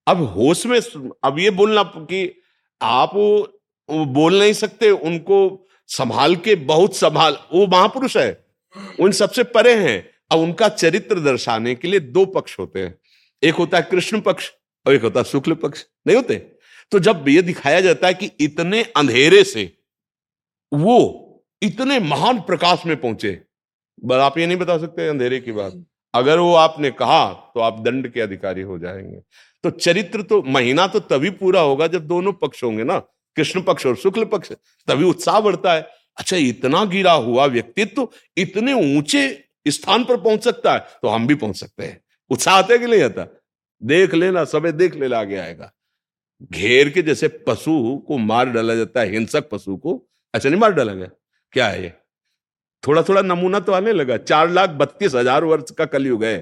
[0.07, 0.79] अब होश में
[1.23, 2.41] अब ये बोलना कि
[2.81, 3.59] आप वो
[3.89, 8.45] बोल नहीं सकते, उनको संभाल के बहुत संभाल, वो महापुरुष है,
[8.99, 12.95] उन सबसे परे हैं। अब उनका चरित्र दर्शाने के लिए दो पक्ष होते हैं।
[13.43, 14.51] एक होता है कृष्ण पक्ष
[14.85, 16.35] और एक होता है शुक्ल पक्ष। नहीं होते?
[16.91, 19.71] तो जब ये दिखाया जाता है कि इतने अंधेरे से
[20.75, 23.33] वो इतने महान प्रकाश में पहुँचे।
[24.13, 25.83] आप ये नहीं बता सकते अंधेरे की बात।
[26.13, 29.19] अगर वो आपने कहा तो आप दंड के अधिकारी हो जाएँगे।
[29.63, 32.97] तो चरित्र तो महीना तो तभी पूरा होगा जब दोनों पक्ष होंगे ना।
[33.37, 34.51] कृष्ण पक्ष और शुक्ल पक्ष,
[34.87, 39.27] तभी उत्साह बढ़ता है। अच्छा इतना गिरा हुआ व्यक्तित्व तो इतने ऊँचे
[39.67, 41.99] स्थान पर पहुँच सकता है तो हम भी पहुँच सकते हैं।
[42.31, 43.27] उत्साह आता है कि नहीं आता?
[43.81, 45.71] देख लेना सब देख लेना, आगे आएगा।
[46.51, 50.71] घेर के जैसे पशु को मार डाला जाता है, हिंसक पशु को अच्छा नहीं, मार
[50.71, 51.09] डाला गया
[51.53, 51.93] क्या है ये?
[52.83, 56.37] थोड़ा थोड़ा नमूना तो आने लगा। चार लाख बत्तीस हज़ार वर्ष का कलयुग है।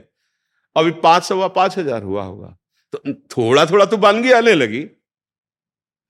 [0.75, 2.57] अभी पाँच सवा पाँच हज़ार हुआ होगा।
[2.93, 4.81] तो थोड़ा थोड़ा तो बानगी आने लगी।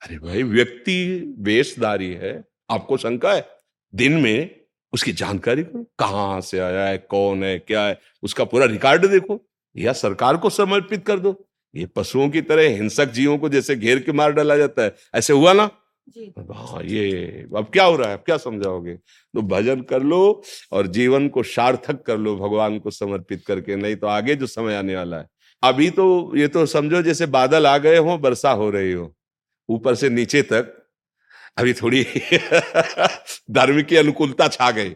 [0.02, 2.34] अरे भाई, व्यक्ति वेशधारी है।
[2.72, 3.46] आपको शंका है?
[3.93, 4.50] दिन में
[4.93, 6.98] उसकी जानकारी करो। कहाँ से आया है?
[6.98, 7.58] कौन है?
[7.60, 8.00] क्या है?
[8.24, 9.39] उसका पूरा रिकॉर्ड देखो।
[9.76, 11.36] या सरकार को समर्पित कर दो।
[11.76, 15.34] ये पशुओं की तरह हिंसक जीवों को जैसे घेर के मार डाला जाता है। ऐसे
[15.34, 15.69] हुआ ना?
[16.54, 18.18] हाँ ये अब क्या हो रहा है?
[18.18, 18.94] अब क्या समझाओगे?
[18.96, 23.96] तो भजन कर लो और जीवन को सार्थक कर लो भगवान को समर्पित करके नहीं
[23.96, 25.28] तो आगे जो समय आने वाला है।
[25.63, 29.16] अभी तो ये तो समझो जैसे बादल आ गए हो वर्षा हो रही हो
[29.70, 30.88] ऊपर से नीचे तक
[31.58, 32.04] अभी थोड़ी
[33.52, 34.89] धर्म की अनुकूलता छा गई।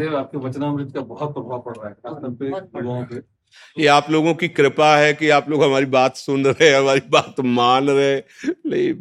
[0.00, 3.22] आपके वचनामृत का बहुत प्रभाव पड़ रहा है
[3.78, 7.40] ये आप लोगों की कृपा है कि आप लोग हमारी बात सुन रहे हमारी बात
[7.40, 8.92] मान रहे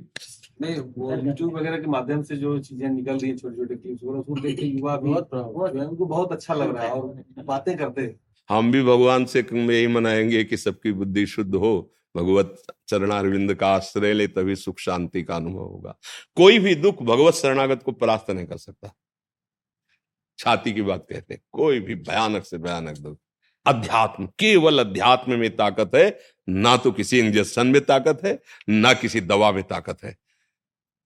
[0.61, 3.75] नहीं नहीं वो यूट्यूब वगैरह के माध्यम से जो चीज़ें निकल रही है छोटे छोटे
[3.75, 5.13] क्लिप्स उसको देख के युवा भी
[5.79, 8.15] उनको बहुत अच्छा लग रहा है और बातें करते
[8.49, 12.55] हम भी भगवान से यही मनाएँगे कि सबकी बुद्धि शुद्ध हो भगवत
[12.87, 15.97] चरणारविंद का आश्रय ले तभी सुख शांति का अनुभव होगा।
[16.35, 18.93] कोई भी दुख भगवत शरणागत को परास्त नहीं कर सकता।
[20.39, 23.17] छाती की बात कहते हैं कोई भी भयानक से भयानक दुख।
[23.65, 26.19] अध्यात्म केवल अध्यात्म में ताकत है
[26.49, 30.15] ना तो किसी इंजेक्शन में ताकत है ना किसी दवा में ताकत है।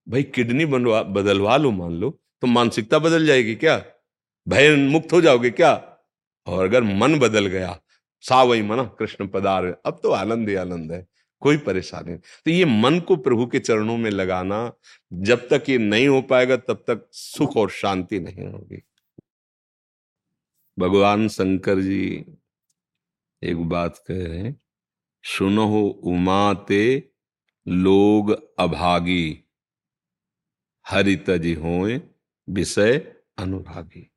[0.06, 2.10] भाई, किडनी बनवा बदलवा लो, मान लो
[2.42, 3.76] तो मानसिकता बदल जाएगी क्या?
[4.46, 5.72] भय मुक्त हो जाओगे क्या?
[6.46, 7.78] और अगर मन बदल गया
[8.24, 11.06] सा वही मना, कृष्ण पदार अब तो आनंद ही आनंद है,
[11.42, 14.72] कोई परेशानी तो ये मन को प्रभु के चरणों में लगाना,
[15.12, 18.82] जब तक ये नहीं हो पाएगा, तब तक सुख और शांति नहीं होगी।
[20.78, 22.24] भगवान शंकर जी,
[23.42, 24.56] एक बात कह रहे हैं
[25.24, 25.66] सुनो
[26.04, 27.10] उमाते
[27.66, 29.43] लोग अभागी।
[30.88, 32.02] हरित जी होए
[32.50, 34.10] विषय अनुरागी।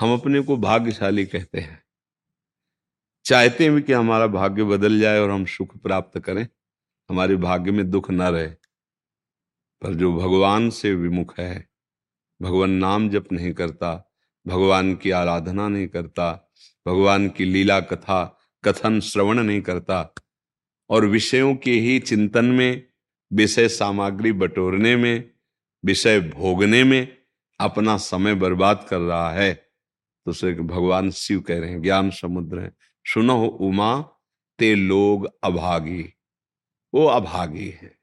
[0.00, 1.84] हम अपने को भाग्यशाली कहते हैं।
[3.24, 6.48] चाहते हैं कि हमारा भाग्य बदल जाए और हम सुख प्राप्त करें।
[7.10, 8.46] हमारे भाग्य में दुख न रहे।
[9.82, 11.68] पर जो भगवान से विमुख है,
[12.42, 14.12] भगवान नाम जप नहीं करता,
[14.46, 16.52] भगवान की आराधना नहीं करता,
[16.86, 20.14] भगवान की लीला कथा, कथन श्रवण नहीं करता
[20.90, 22.86] और विषयों के ही चिंतन में,
[23.32, 25.33] विषय सामग्री बटोरने में
[25.84, 27.18] विषय भोगने में
[27.60, 29.54] अपना समय बर्बाद कर रहा है।
[30.24, 32.72] तो उसे भगवान शिव कह रहे हैं, ज्ञान समुद्र है।
[33.06, 34.00] सुनो उमा,
[34.58, 36.14] ते लोग अभागी।
[36.94, 37.98] वो अभागी है।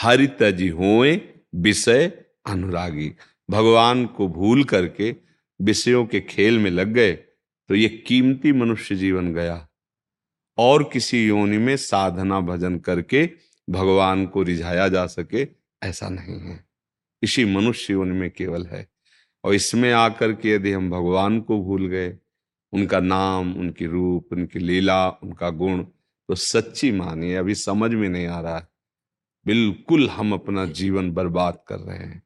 [0.00, 1.20] हरित जी होए,
[1.54, 2.06] विषय
[2.46, 3.12] अनुरागी।
[3.50, 5.16] भगवान को भूल करके
[5.62, 7.12] विषयों के खेल में लग गए
[7.68, 9.68] तो ये कीमती मनुष्य जीवन गया।
[10.58, 13.30] और किसी योनि में साधना भजन करके
[13.70, 15.46] भगवान को रिझाया जा सके,
[15.82, 16.69] ऐसा नहीं है।
[17.22, 18.88] इसी मनुष्य जीवन में केवल है।
[19.44, 22.18] और इसमें आकर के यदि हम भगवान को भूल गए,
[22.72, 25.82] उनका नाम, उनकी रूप, उनकी लीला, उनका गुण
[26.28, 28.68] तो सच्ची मानिए, अभी समझ में नहीं आ रहा है।
[29.46, 32.22] बिल्कुल हम अपना जीवन बर्बाद कर रहे हैं।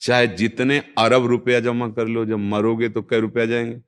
[0.00, 3.80] चाहे जितने अरब रुपया जमा कर लो, जब मरोगे तो कै रुपया जाएँगे।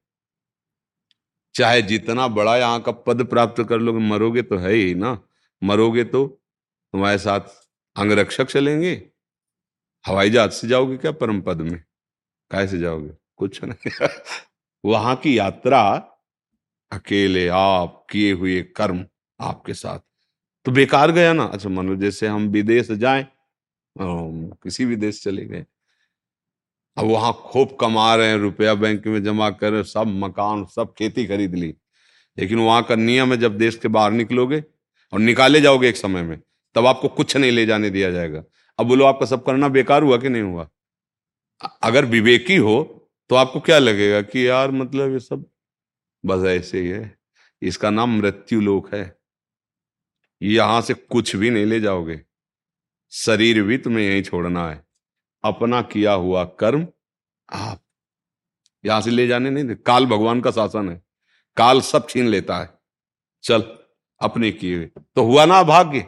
[1.55, 5.23] चाहे जितना बड़ा यहाँ का पद प्राप्त कर लोगे, मरोगे तो है ही ना।
[5.65, 6.43] मरोगे तो
[6.93, 7.41] तुम्हारे साथ
[7.97, 9.10] अंगरक्षक चलेंगे।
[10.07, 11.79] हवाई जहाज़ से जाओगे क्या परम पद में
[12.51, 13.11] कैसे जाओगे?
[13.37, 13.91] कुछ नहीं।
[14.85, 15.83] वहाँ की यात्रा,
[16.93, 19.05] अकेले आप किए हुए कर्म
[19.41, 19.99] आपके साथ।
[20.65, 23.27] तो बेकार गया ना। अच्छा मान लो जैसे हम विदेश जाए
[23.99, 25.65] किसी भी देश चले गए।
[26.97, 31.27] अब वहाँ खूब कमा रहे हैं, रुपया बैंक में जमा कर सब मकान, सब खेती
[31.27, 31.75] खरीद ली।
[32.39, 34.65] लेकिन वहाँ का नियम है, जब देश के बाहर निकलोगे
[35.13, 36.41] और निकाले जाओगे एक समय में,
[36.75, 38.45] तब आपको कुछ नहीं ले जाने दिया जाएगा।
[38.81, 40.69] अब बोलो, आपका सब करना बेकार हुआ कि नहीं हुआ?
[41.83, 42.83] अगर विवेकी हो
[43.31, 45.45] तो आपको क्या लगेगा कि यार मतलब ये सब
[46.25, 47.19] बस ऐसे ही है।
[47.62, 49.19] इसका नाम मृत्यु लोक है।
[50.43, 52.21] यहाँ से कुछ भी नहीं ले जाओगे।
[53.12, 54.85] शरीर भी तुम्हें यहीं छोड़ना है।
[55.45, 56.87] अपना किया हुआ कर्म
[57.53, 57.83] आप
[58.85, 61.03] यहाँ से ले जाने नहीं दे। काल भगवान का शासन है।
[61.57, 62.71] काल सब छीन लेता है।
[63.43, 63.62] चल,
[64.21, 66.07] अपने किए तो हुआ ना भाग्य।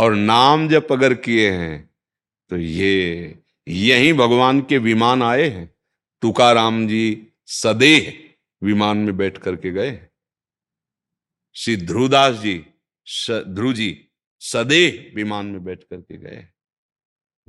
[0.00, 1.90] और नाम जब अगर किए हैं
[2.50, 5.66] तो ये, यही भगवान के विमान आए हैं।
[6.22, 8.12] तुकाराम जी सदेह
[8.62, 10.00] विमान में बैठ करके गए
[11.56, 12.54] श्री ध्रुवदास जी
[13.30, 13.90] ध्रुव जी
[14.40, 16.46] सदेह विमान में बैठ करके गए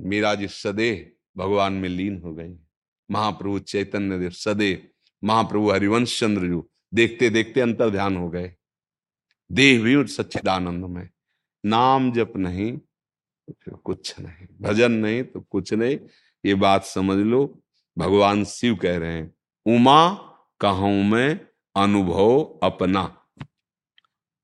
[0.00, 2.54] मीरा जी सदेह भगवान में लीन हो गई
[3.10, 4.82] महाप्रभु चैतन्य देव सदेह,
[5.24, 6.60] महाप्रभु हरिवंश चंद्र जी
[6.94, 8.54] देखते देखते अंतर ध्यान हो गए।
[9.52, 11.08] देह भी सच्चिदानंद में।
[11.64, 12.78] नाम जप नहीं
[13.48, 15.98] तो फिर कुछ नहीं, भजन नहीं तो कुछ नहीं।
[16.46, 17.62] ये बात समझ लो।
[17.98, 19.34] भगवान शिव कह रहे हैं,
[19.66, 20.14] उमा
[20.60, 21.40] कहूँ मैं
[21.76, 23.16] अनुभव अपना।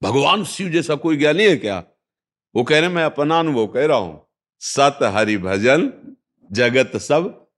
[0.03, 1.85] भगवान शिव जैसा कोई ज्ञानी है क्या?
[2.57, 4.29] वो कह रहे मैं अपना अनुभव कह रहा हूँ।
[4.61, 5.93] सत हरि भजन,
[6.53, 7.49] जगत सब।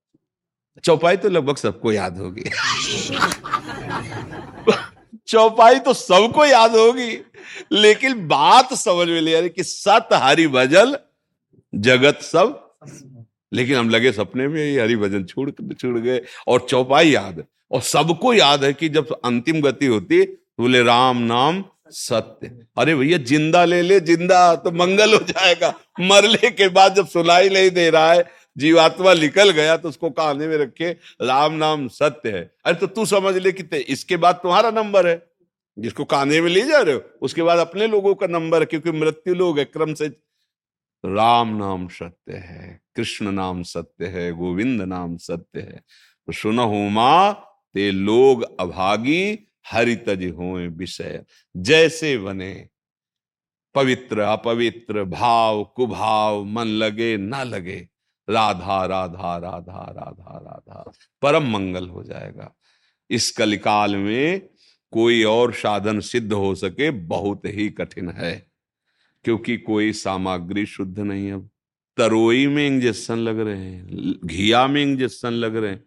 [0.85, 2.42] चौपाई तो लगभग सबको याद होगी।
[5.27, 7.16] चौपाई तो सबको याद होगी।
[7.73, 10.96] लेकिन बात समझ में ले कि सत हरि भजन,
[11.73, 12.66] जगत सब।
[13.53, 17.81] लेकिन हम लगे सपने में ही हरि भजन छुड़ छुड़ गए। और चौपाई याद, और
[17.83, 23.18] सबको याद है कि जब अंतिम गति होती तो बोले, राम नाम सत्य। अरे भैया,
[23.18, 25.68] ज़िंदा ले ले, ज़िंदा तो मंगल हो जाएगा।
[26.01, 28.25] मरने के बाद जब सुनाई नहीं दे रहा है,
[28.57, 30.90] जीवात्मा निकल गया तो उसको कहने में रखे
[31.23, 35.14] राम नाम सत्य है। अरे तो तू समझ ले कि इसके बाद तुम्हारा नंबर है।
[35.81, 39.35] जिसको काने में ले जा रहे हो, उसके बाद अपने लोगों का नंबर क्योंकि मृत्यु
[39.35, 40.09] लोग है, क्रम से
[41.05, 45.83] राम नाम सत्य है, कृष्ण नाम सत्य है, गोविंद नाम सत्य है।
[46.27, 47.33] तो सुनो माँ,
[47.75, 51.25] ते लोग अभागी, हरितज हो विषय।
[51.57, 52.69] जैसे बने,
[53.75, 57.88] पवित्र अपवित्र, भाव कुभाव, मन लगे ना लगे।
[58.29, 62.55] राधा राधा राधा राधा राधा, परम मंगल हो जाएगा।
[63.11, 64.49] इस कलिकाल में
[64.92, 68.50] कोई और साधन सिद्ध हो सके, बहुत ही कठिन है।
[69.24, 71.48] क्योंकि कोई सामग्री शुद्ध नहीं अब
[71.98, 75.85] तरोई में इंजेक्शन लग रहे हैं, घिया में इंजेक्शन लग रहे हैं।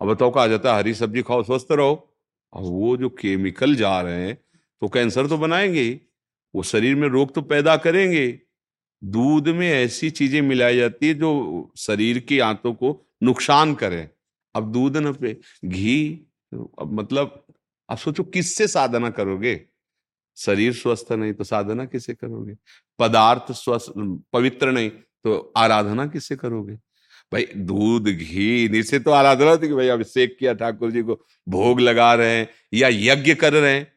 [0.00, 2.04] अब बताओ, कहा जाता है, हरी सब्ज़ी खाओ, स्वस्थ रहो।
[2.52, 4.36] और वो जो केमिकल जा रहे हैं
[4.82, 5.88] तो कैंसर तो बनाएँगे
[6.54, 8.26] वो शरीर में रोग तो पैदा करेंगे
[9.02, 14.08] दूध में ऐसी चीज़ें मिलाई जाती है, जो शरीर की आंतों को नुकसान करें।
[14.54, 17.44] अब दूध न पे, घी, अब मतलब
[17.88, 19.60] आप सोचो किससे साधना करोगे?
[20.36, 22.54] शरीर स्वस्थ नहीं तो साधना किसे करोगे?
[22.98, 23.92] पदार्थ स्वस्थ
[24.32, 26.74] पवित्र नहीं तो आराधना किससे करोगे?
[27.32, 31.14] भाई दूध, घी नीचे तो आराधना थी कि भाई अभिषेक किया, ठाकुर जी को
[31.48, 33.92] भोग लगा रहे हैं या यज्ञ कर रहे हैं।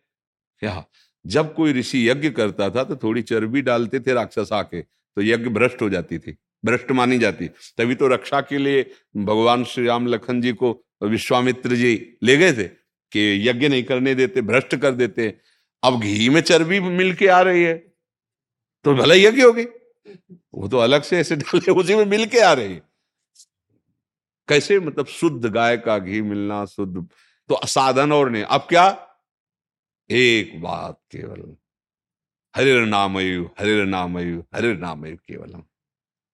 [0.62, 0.84] क्या
[1.26, 5.50] जब कोई ऋषि यज्ञ करता था तो थोड़ी चर्बी डालते थे राक्षस आके तो यज्ञ
[5.50, 10.08] भ्रष्ट हो जाती थी, भ्रष्ट मानी जाती। तभी तो रक्षा के लिए भगवान श्री राम
[10.08, 10.72] लखन जी को
[11.04, 12.70] विश्वामित्र जी ले गए थे।
[13.12, 15.38] कि यज्ञ नहीं करने देते, भ्रष्ट कर देते
[15.84, 17.78] अब घी में चर्बी मिल के आ रही है
[18.86, 19.64] तो भला यज्ञ होगी
[20.54, 22.82] वो तो अलग से ऐसे डाले, उसी में मिल के आ रही है।
[24.48, 24.80] कैसे?
[24.80, 27.08] मतलब शुद्ध गाय का घी मिलना शुद्ध।
[27.50, 28.86] तो साधन और नहीं। अब क्या?
[30.10, 31.56] एक बात केवल
[32.56, 35.64] हरिर नामयु हरिर नामयु हरिर नामयु केवलम।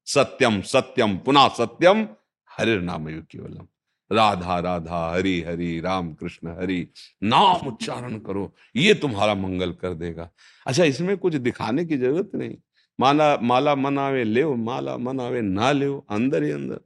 [0.05, 2.07] सत्यम सत्यम, पुनः सत्यम,
[2.49, 3.67] हरिर नामयु केवलम।
[4.11, 6.87] राधा राधा, हरि हरि राम कृष्ण हरि,
[7.23, 10.29] नाम उच्चारण करो, ये तुम्हारा मंगल कर देगा।
[10.65, 12.57] अच्छा इसमें कुछ दिखाने की ज़रूरत नहीं।
[12.99, 16.79] माला माला मनावे ले माला मनावे ना ले अंदर ही अंदर।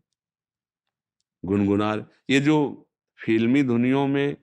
[1.44, 1.94] गुनगुना
[2.30, 2.58] ये जो
[3.20, 4.36] फिल्मी धुनियों में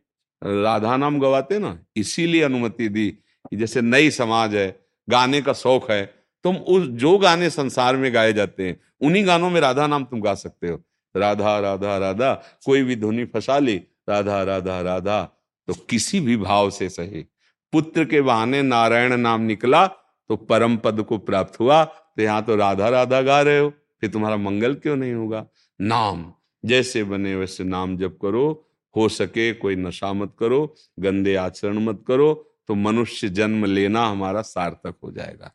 [0.43, 3.19] राधा नाम गवाते ना, इसीलिए अनुमति दी
[3.55, 4.69] जैसे नई समाज है,
[5.09, 6.05] गाने का शौक है,
[6.45, 10.21] तुम उस, जो गाने संसार में गाए जाते हैं, उन्हीं गानों में राधा नाम तुम
[10.21, 10.83] गा सकते हो।
[11.14, 12.33] राधा राधा राधा,
[12.66, 13.77] कोई भी ध्वनि फंसा ली,
[14.09, 15.23] राधा राधा राधा
[15.68, 17.25] तो किसी भी भाव से सही।
[17.73, 22.57] पुत्र के बहाने नारायण नाम निकला तो परम पद को प्राप्त हुआ तो यहाँ तो
[22.57, 25.44] राधा राधा गा रहे हो, फिर तुम्हारा मंगल क्यों नहीं होगा?
[25.81, 26.33] नाम,
[26.64, 32.03] जैसे बने वैसे नाम जप करो, हो सके कोई नशा मत करो, गंदे आचरण मत
[32.09, 32.33] करो
[32.68, 35.53] तो मनुष्य जन्म लेना हमारा सार्थक हो जाएगा।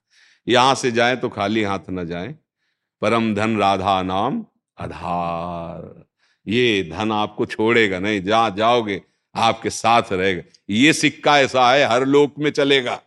[0.48, 2.36] यहाँ से जाए तो खाली हाथ न जाए।
[3.02, 4.46] परम धन राधा नाम
[4.78, 6.06] आधार।
[6.48, 9.02] ये धन आपको छोड़ेगा नहीं जहाँ जाओगे,
[9.36, 13.02] आपके साथ रहेगा। ये सिक्का ऐसा है, हर लोक में चलेगा।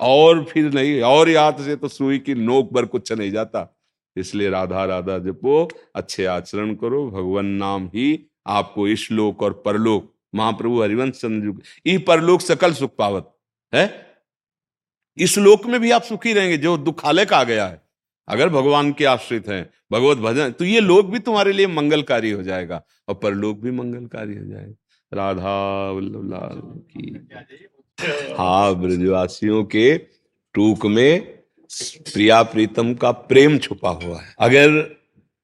[0.00, 3.76] और फिर नहीं, और याद से तो सुई की नोक पर कुछ नहीं जाता।
[4.16, 10.14] इसलिए राधा राधा जपो, अच्छे आचरण करो, भगवान नाम ही आपको इस लोक और परलोक,
[10.34, 13.34] महाप्रभु हरिवंश चंद्र ई परलोक सकल सुख पावत,
[13.74, 14.06] है?
[15.18, 17.83] इस लोक में भी आप सुखी रहेंगे, जो दुखालय का आ गया है।
[18.28, 22.42] अगर भगवान के आश्रित हैं, भगवत भजन तो ये लोग भी तुम्हारे लिए मंगलकारी हो
[22.42, 24.74] जाएगा और परलोक भी मंगलकारी हो जाएगा।
[25.12, 26.60] राधा वल्लभ लाल
[26.90, 29.96] की। हाँ ब्रजवासियों के
[30.54, 31.20] टूक में
[32.06, 34.80] प्रिया प्रीतम का प्रेम छुपा हुआ है। अगर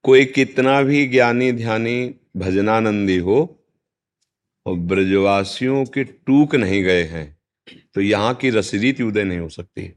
[0.04, 3.38] कोई कितना भी ज्ञानी ध्यानी भजनानंदी हो
[4.66, 7.26] और ब्रजवासियों के टूक नहीं गए हैं
[7.94, 9.92] तो यहाँ की रसरीति उदय नहीं हो सकती।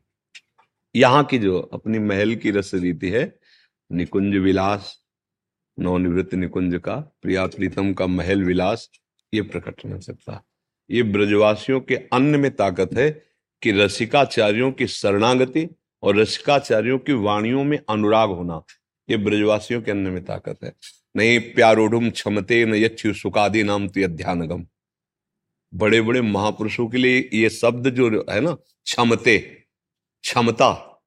[0.95, 3.23] यहाँ की जो अपनी महल की रस रीति है,
[3.91, 4.95] निकुंज विलास,
[5.77, 8.89] नवनिवृत्त निकुंज का, प्रिया प्रीतम का महल विलास,
[9.34, 10.43] ये प्रकट नहीं सकता।
[10.89, 13.10] ये ब्रजवासियों के अन्न में ताकत है
[13.62, 15.67] कि रसिकाचार्यों की शरणागति
[16.03, 18.62] और रसिकाचार्यों की वाणियों में अनुराग होना,
[19.10, 20.73] ये ब्रजवासियों के अन्न में ताकत है।
[21.15, 24.65] नहीं प्यारोढ़ क्षमते न यच्छु सुखादि नाम तो ध्यानगम
[25.73, 29.38] बड़े बड़े महापुरुषों के लिए ये शब्द जो है ना, क्षमते
[30.24, 31.02] क्षमता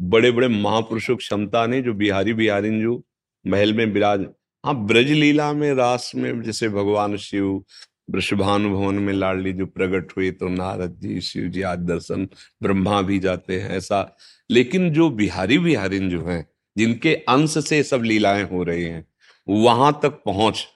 [0.00, 3.02] बड़े बड़े महापुरुषों की क्षमता ने जो बिहारी बिहारी जो
[3.46, 4.26] महल में विराज
[4.64, 7.64] हाँ ब्रज लीला में, रास में, जैसे भगवान शिव
[8.10, 12.28] वृषभानु भवन में लाडली जो प्रकट हुए तो नारद जी, शिव जी आज दर्शन,
[12.62, 14.16] ब्रह्मा भी जाते हैं, ऐसा।
[14.50, 16.46] लेकिन जो बिहारी बिहारिन जो हैं,
[16.76, 19.06] जिनके अंश से सब लीलाएँ हो रही हैं,
[19.48, 20.66] वहाँ तक पहुँच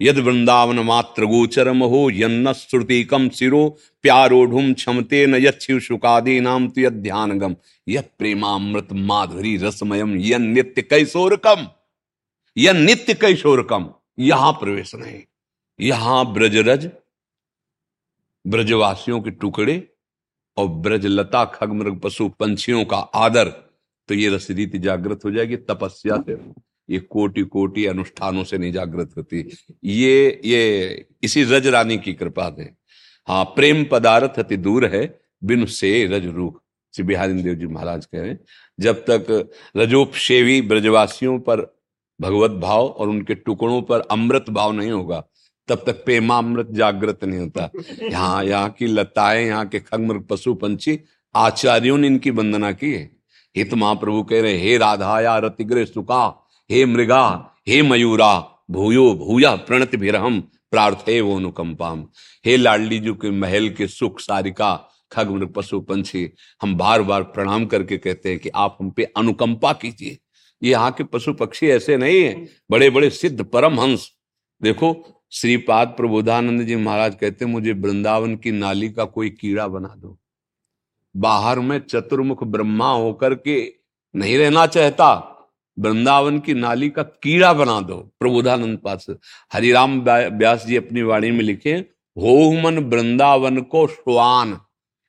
[0.00, 3.68] यद वृंदावन मात्र गोचरम हो यन्न श्रुतिकम सिरो
[4.02, 7.56] प्यारोढ़ क्षमते न यिव शुकादि नाम तो ध्यानगम
[7.88, 11.66] यद प्रेमामृत माधुरी रसमयम यह नित्य कैशोरकम
[12.56, 15.20] यह नित्य कैशोरकम यहाँ प्रवेश नहीं।
[15.78, 16.90] यहाँ ब्रजरज,
[18.44, 19.76] ब्रजवासियों के टुकड़े
[20.56, 23.48] और ब्रजलता खगमृग पशु पंछियों का आदर।
[24.08, 26.34] तो ये रसरीति जागृत हो जाएगी, तपस्या से।
[26.88, 29.44] ये कोटि कोटि अनुष्ठानों से नहीं जागृत होती।
[29.84, 32.70] ये ये इसी रज रानी की कृपा से
[33.28, 36.60] हाँ प्रेम पदार्थ अति दूर है, बिन से रज रूख।
[36.94, 38.34] श्री बिहारी देव जी महाराज कह रहे
[38.78, 41.60] जब तक रजोपसेवी ब्रजवासियों पर
[42.20, 45.22] भगवत भाव और उनके टुकड़ों पर अमृत भाव नहीं होगा,
[45.68, 47.70] तब तक प्रेमामृत जागृत नहीं होता।
[48.02, 50.98] यहाँ यहाँ की लताएँ, यहाँ के खगमृग पशु पंछी
[51.34, 53.10] आचार्यों ने इनकी वंदना की है।
[53.54, 56.26] हित महाप्रभु कह रहे हे राधाया रतिग्रह सुखा
[56.70, 62.06] हे मृगा, हे मयूरा, भूयो भूया प्रणत भिरहम प्रार्थे वो अनुकंपाम।
[62.44, 64.74] हे लाडली जी के महल के सुख सारिका,
[65.12, 66.30] खग पशु पंछी,
[66.62, 70.18] हम बार बार प्रणाम करके कहते हैं कि आप हम पे अनुकंपा कीजिए।
[70.62, 74.10] ये यहाँ के पशु पक्षी ऐसे नहीं है बड़े बड़े सिद्ध परम हंस
[74.62, 79.94] देखो, श्रीपाद प्रबोधानंद जी महाराज कहते हैं, मुझे वृंदावन की नाली का कोई कीड़ा बना
[79.96, 80.18] दो।
[81.16, 83.74] बाहर में चतुर्मुख ब्रह्मा होकर के
[84.14, 85.32] नहीं रहना चाहता।
[85.78, 89.06] वृंदावन की नाली का कीड़ा बना दो, प्रबोधानंद पास।
[89.52, 91.72] हरिराम व्यास जी अपनी वाणी में लिखे
[92.16, 94.58] हो मन वृंदावन को श्वान।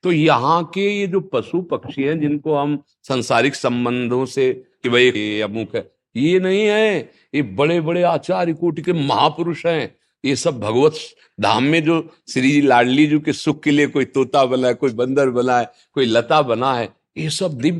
[0.04, 5.40] तो यहाँ के ये जो पशु पक्षी हैं, जिनको हम संसारिक संबंधों से कि भाई
[5.42, 7.00] अमुक है, ये नहीं है।
[7.36, 10.94] ये बड़े बड़े आचार्य कोटि के महापुरुष हैं। ये सब भगवत
[11.42, 14.92] धाम में जो श्री लाडली जी के सुख के लिए कोई तोता बना है, कोई
[14.92, 17.80] बंदर बना है, कोई लता बना है, ये सब Divya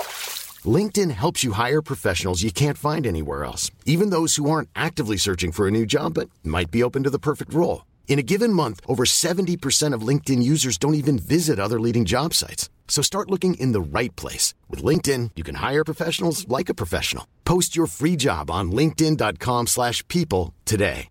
[0.64, 5.18] LinkedIn helps you hire professionals you can't find anywhere else, even those who aren't actively
[5.18, 7.84] searching for a new job but might be open to the perfect role.
[8.08, 12.32] In a given month, over 70% of LinkedIn users don't even visit other leading job
[12.32, 12.70] sites.
[12.88, 14.54] So start looking in the right place.
[14.70, 17.26] With LinkedIn, you can hire professionals like a professional.
[17.44, 21.08] Post your free job on linkedin.com slash people today.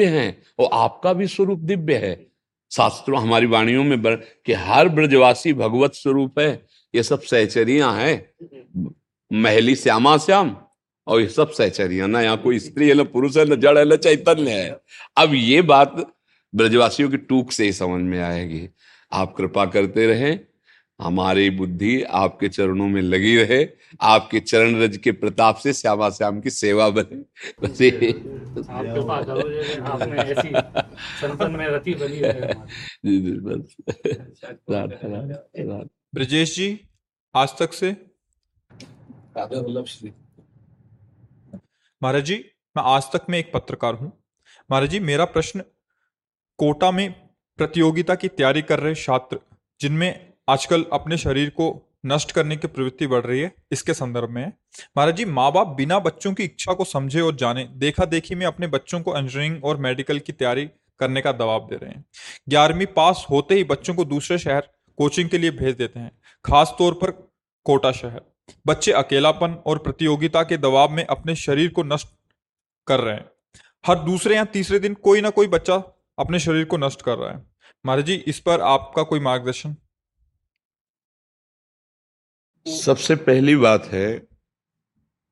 [0.00, 2.26] हैं और आपका भी स्वरूप दिव्य है
[2.70, 8.15] शास्त्रों हमारी वाणियों में बर, कि हर ब्रजवासी भगवत स्वरूप है ये सब सहचरिया हैं।
[9.31, 10.55] महली श्यामा श्याम
[11.07, 13.85] और ये सब सहचरिया ना यहाँ कोई स्त्री है ना पुरुष है ना जड़ है
[13.85, 14.69] ना चैतन्य है।
[15.17, 15.95] अब ये बात
[16.53, 18.67] ब्रजवासियों की टूक से ही समझ में आएगी।
[19.11, 20.39] आप कृपा करते रहें
[20.99, 23.67] हमारी बुद्धि आपके चरणों में लगी रहे
[24.01, 27.23] आपके चरण रज के प्रताप से श्यामा श्याम की सेवा बने।
[36.17, 36.67] ब्रजेश जी
[37.35, 37.89] आज तक से।
[42.01, 42.35] महाराज जी
[42.75, 44.11] मैं आज तक में एक पत्रकार हूँ।
[44.69, 45.61] महाराज जी मेरा प्रश्न
[46.59, 47.11] कोटा में
[47.59, 49.39] प्रतियोगिता की तैयारी कर रहे छात्र
[49.81, 51.69] जिनमें आजकल अपने शरीर को
[52.05, 55.99] नष्ट करने की प्रवृत्ति बढ़ रही है इसके संदर्भ में महाराज जी माँ बाप बिना
[55.99, 59.77] बच्चों की इच्छा को समझे और जाने देखा देखी में अपने बच्चों को इंजीनियरिंग और
[59.79, 60.65] मेडिकल की तैयारी
[60.99, 62.03] करने का दबाव दे रहे हैं।
[62.49, 66.11] ग्यारहवीं पास होते ही बच्चों को दूसरे शहर कोचिंग के लिए भेज देते हैं।
[66.45, 67.11] खास तौर पर
[67.65, 68.21] कोटा शहर।
[68.67, 72.07] बच्चे अकेलापन और प्रतियोगिता के दबाव में अपने शरीर को नष्ट
[72.87, 73.29] कर रहे हैं।
[73.87, 75.75] हर दूसरे या तीसरे दिन कोई ना कोई बच्चा
[76.19, 77.43] अपने शरीर को नष्ट कर रहा है।
[77.85, 79.75] महाराज जी, इस पर आपका कोई मार्गदर्शन?
[82.67, 84.27] सबसे पहली बात है,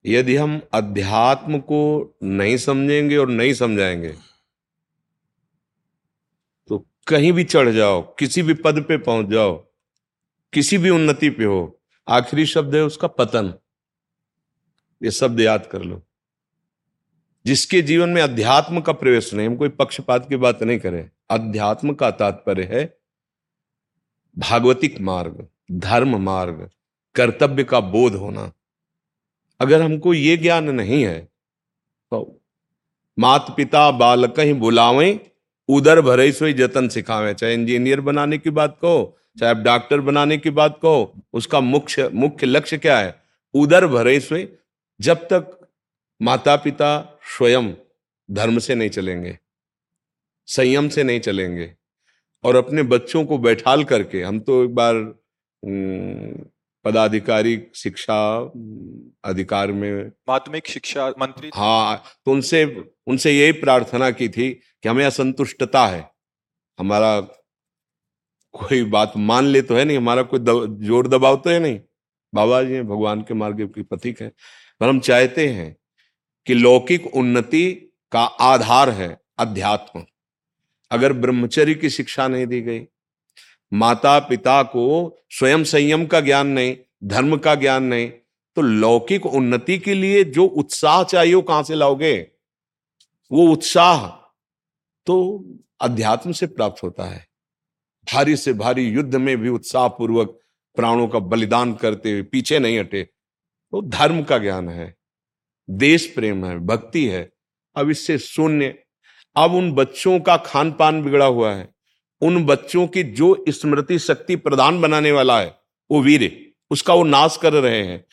[0.05, 1.79] यदि हम अध्यात्म को
[2.23, 4.15] नहीं समझेंगे और नहीं समझाएँगे
[7.07, 9.55] कहीं भी चढ़ जाओ, किसी भी पद पे पहुँच जाओ,
[10.53, 13.53] किसी भी उन्नति पे हो, आखिरी शब्द है उसका पतन।
[15.03, 16.01] ये शब्द याद कर लो।
[17.45, 21.93] जिसके जीवन में अध्यात्म का प्रवेश नहीं, हम कोई पक्षपात की बात नहीं करें। अध्यात्म
[21.93, 22.97] का तात्पर्य है
[24.37, 26.69] भागवतिक मार्ग, धर्म मार्ग,
[27.15, 28.51] कर्तव्य का बोध होना।
[29.59, 31.19] अगर हमको ये ज्ञान नहीं है
[32.11, 32.41] तो
[33.19, 35.19] मात पिता बालक ही बुलावें
[35.69, 40.37] उधर भरे सोई जतन सिखावे, चाहे इंजीनियर बनाने की बात कहो, चाहे आप डॉक्टर बनाने
[40.37, 43.15] की बात कहो, उसका मुख्य मुख्य लक्ष्य क्या है?
[43.53, 44.47] उधर भरे सोई
[44.99, 45.57] जब तक
[46.21, 47.73] माता पिता स्वयं
[48.29, 49.37] धर्म से नहीं चलेंगे,
[50.47, 51.71] संयम से नहीं चलेंगे,
[52.43, 54.95] और अपने बच्चों को बैठाल करके, हम तो एक बार
[56.85, 58.17] पदाधिकारी शिक्षा
[59.25, 62.63] अधिकार में माध्यमिक शिक्षा मंत्री। हाँ तो उनसे
[63.07, 66.09] उनसे यही प्रार्थना की थी कि हमें असंतुष्टता है।
[66.79, 67.19] हमारा
[68.53, 70.39] कोई बात मान ले तो है नहीं हमारा कोई
[70.87, 71.79] ज़ोर दबाव तो है नहीं।
[72.33, 74.31] बाबा जी भगवान के मार्ग की प्रतीक है।
[74.81, 75.75] पर हम चाहते हैं
[76.47, 77.71] कि लौकिक उन्नति
[78.11, 80.05] का आधार है अध्यात्म।
[80.91, 82.79] अगर ब्रह्मचर्य की शिक्षा नहीं दी गई
[83.75, 84.85] माता पिता को
[85.29, 88.09] स्वयं संयम का ज्ञान नहीं, धर्म का ज्ञान नहीं
[88.57, 92.15] तो लौकिक उन्नति के लिए जो उत्साह चाहिए, वो कहाँ से लाओगे?
[93.31, 94.07] वो उत्साह
[95.07, 95.15] तो
[95.81, 97.25] अध्यात्म से प्राप्त होता है।
[98.07, 100.39] भारी से भारी युद्ध में भी उत्साह पूर्वक
[100.77, 104.93] प्राणों का बलिदान करते हुए पीछे नहीं हटे तो धर्म का ज्ञान है,
[105.69, 107.29] देश प्रेम है, भक्ति है।
[107.75, 108.73] अब इससे शून्य,
[109.35, 111.74] अब उन बच्चों का खान पान बिगड़ा हुआ है।
[112.21, 115.55] उन बच्चों की जो स्मृति शक्ति प्रदान बनाने वाला है,
[115.89, 116.31] वो वीर
[116.71, 118.03] उसका वो नाश कर रहे हैं।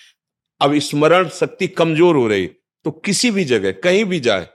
[0.60, 2.46] अब स्मरण शक्ति कमज़ोर हो रही
[2.84, 4.46] तो किसी भी जगह, कहीं भी जाए,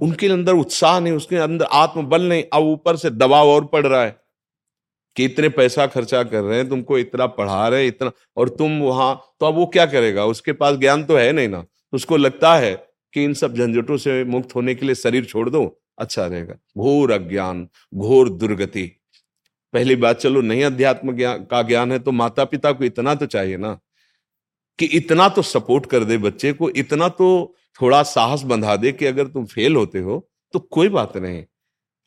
[0.00, 4.02] उनके अंदर उत्साह नहीं, उसके अंदर आत्मबल नहीं। अब ऊपर से दबाव और पड़ रहा
[4.02, 4.16] है
[5.16, 9.14] कि इतने पैसा खर्चा कर रहे हैं, तुमको इतना पढ़ा रहे इतना, और तुम वहाँ
[9.40, 10.24] तो अब वो क्या करेगा?
[10.26, 12.74] उसके पास ज्ञान तो है नहीं ना। उसको लगता है
[13.14, 15.64] कि इन सब झंझटों से मुक्त होने के लिए शरीर छोड़ दो।
[15.98, 18.90] अच्छा रहेगा। घोर अज्ञान, घोर दुर्गति।
[19.74, 23.56] पहली बात, चलो नहीं अध्यात्म का ज्ञान है तो माता पिता को इतना तो चाहिए
[23.56, 23.78] ना
[24.78, 29.06] कि इतना तो सपोर्ट कर दे बच्चे को, इतना तो थोड़ा साहस बंधा दे कि
[29.06, 31.44] अगर तुम फेल होते हो तो कोई बात नहीं।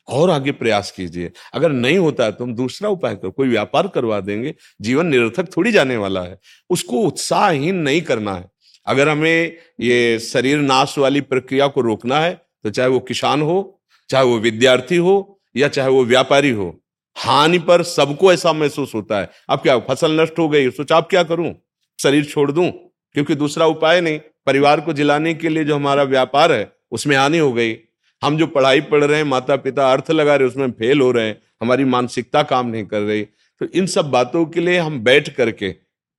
[0.08, 3.88] और आगे प्रयास कीजिए। अगर नहीं होता है तो हम दूसरा उपाय करो। कोई व्यापार
[3.88, 6.38] करवा देंगे, जीवन निरर्थक थोड़ी जाने वाला है।
[6.70, 8.50] उसको उत्साहहीन नहीं करना है।
[8.86, 12.34] अगर हमें ये शरीर नाश वाली प्रक्रिया को रोकना है
[12.64, 16.78] तो चाहे वो किसान हो चाहे वो विद्यार्थी हो या चाहे वो व्यापारी हो,
[17.16, 20.70] हानि पर सबको ऐसा महसूस होता है। अब क्या फ़सल नष्ट हो गई?
[20.70, 21.54] सोचा अब क्या करूँ?
[21.98, 22.70] शरीर छोड़ दूँ?
[23.14, 27.38] क्योंकि दूसरा उपाय नहीं, परिवार को जिलाने के लिए जो हमारा व्यापार है, उसमें हानि
[27.38, 27.76] हो गई।
[28.22, 31.26] हम जो पढ़ाई पढ़ रहे हैं माता पिता अर्थ लगा रहे उसमें फेल हो रहे
[31.26, 35.28] हैं, हमारी मानसिकता काम नहीं कर रही। तो इन सब बातों के लिए हम बैठ
[35.28, 35.70] करके,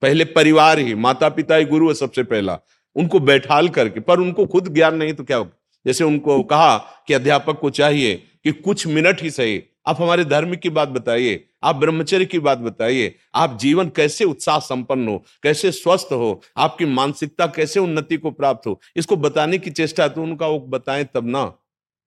[0.01, 2.59] पहले परिवार ही माता पिता ही गुरु है सबसे पहला,
[2.95, 5.57] उनको बैठाल करके, पर उनको खुद ज्ञान नहीं तो क्या होगा?
[5.85, 6.77] जैसे उनको कहा
[7.07, 11.43] कि अध्यापक को चाहिए कि कुछ मिनट ही सही। आप हमारे धर्म की बात बताइए,
[11.63, 16.85] आप ब्रह्मचर्य की बात बताइए, आप जीवन कैसे उत्साह संपन्न हो, कैसे स्वस्थ हो, आपकी
[16.85, 21.27] मानसिकता कैसे उन्नति को प्राप्त हो, इसको बताने की चेष्टा तो उनका वो बताएँ तब
[21.27, 21.51] ना,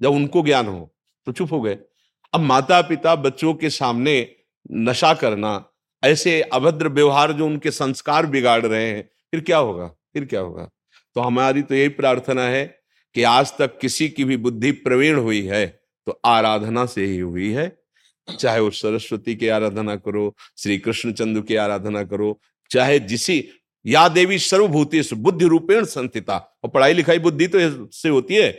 [0.00, 0.92] जब उनको ज्ञान हो।
[1.26, 1.78] तो चुप हो गए।
[2.32, 4.28] अब माता पिता बच्चों के सामने
[4.72, 5.64] नशा करना,
[6.02, 9.86] ऐसे अभद्र व्यवहार जो उनके संस्कार बिगाड़ रहे हैं, फिर क्या होगा?
[9.86, 10.68] फिर क्या होगा?
[11.16, 12.85] तो हमारी तो यही प्रार्थना है
[13.16, 15.66] कि आज तक किसी की भी बुद्धि प्रवीण हुई है
[16.06, 17.66] तो आराधना से ही हुई है।
[18.28, 22.38] चाहे वो सरस्वती की आराधना करो, श्री कृष्ण चंद्र की आराधना करो,
[22.70, 23.44] चाहे जिसी,
[23.84, 27.58] या देवी सर्वभूति बुद्धि रूपेण संस्थिता और पढ़ाई लिखाई बुद्धि तो
[27.92, 28.50] से होती है।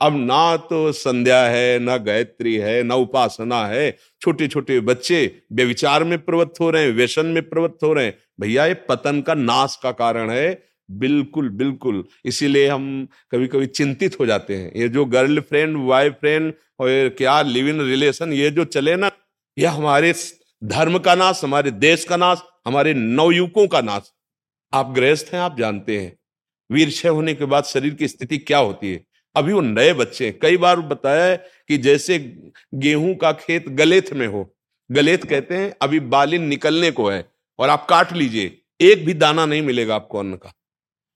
[0.00, 3.90] अब ना तो संध्या है, ना गायत्री है, ना उपासना है।
[4.20, 8.18] छोटे छोटे बच्चे व्यविचार में प्रवृत्त हो रहे हैं, व्यसन में प्रवृत्त हो रहे हैं।
[8.40, 14.20] भैया, ये पतन का नाश का कारण है। बिल्कुल बिल्कुल। इसीलिए हम कभी कभी चिंतित
[14.20, 18.50] हो जाते हैं। ये जो गर्ल फ्रेंड वाइफ फ्रेंड और क्या लिव इन रिलेशन, ये
[18.50, 19.10] जो चले ना,
[19.58, 20.14] ये हमारे
[20.64, 24.12] धर्म का नाश, हमारे देश का नाश, हमारे नवयुवकों का नाश।
[24.72, 26.18] आप गृहस्थ हैं, आप जानते हैं।
[26.70, 29.04] वीर क्षय होने के बाद शरीर की स्थिति क्या होती है?
[29.36, 32.18] अभी वो नए बच्चे हैं। कई बार बताया कि जैसे
[32.74, 34.54] गेहूँ का खेत गलेथ में हो।
[34.92, 37.28] गलेथ कहते हैं, अभी बालिन निकलने को है
[37.58, 40.52] और आप काट लीजिए। एक भी दाना नहीं मिलेगा आपको अन्न का।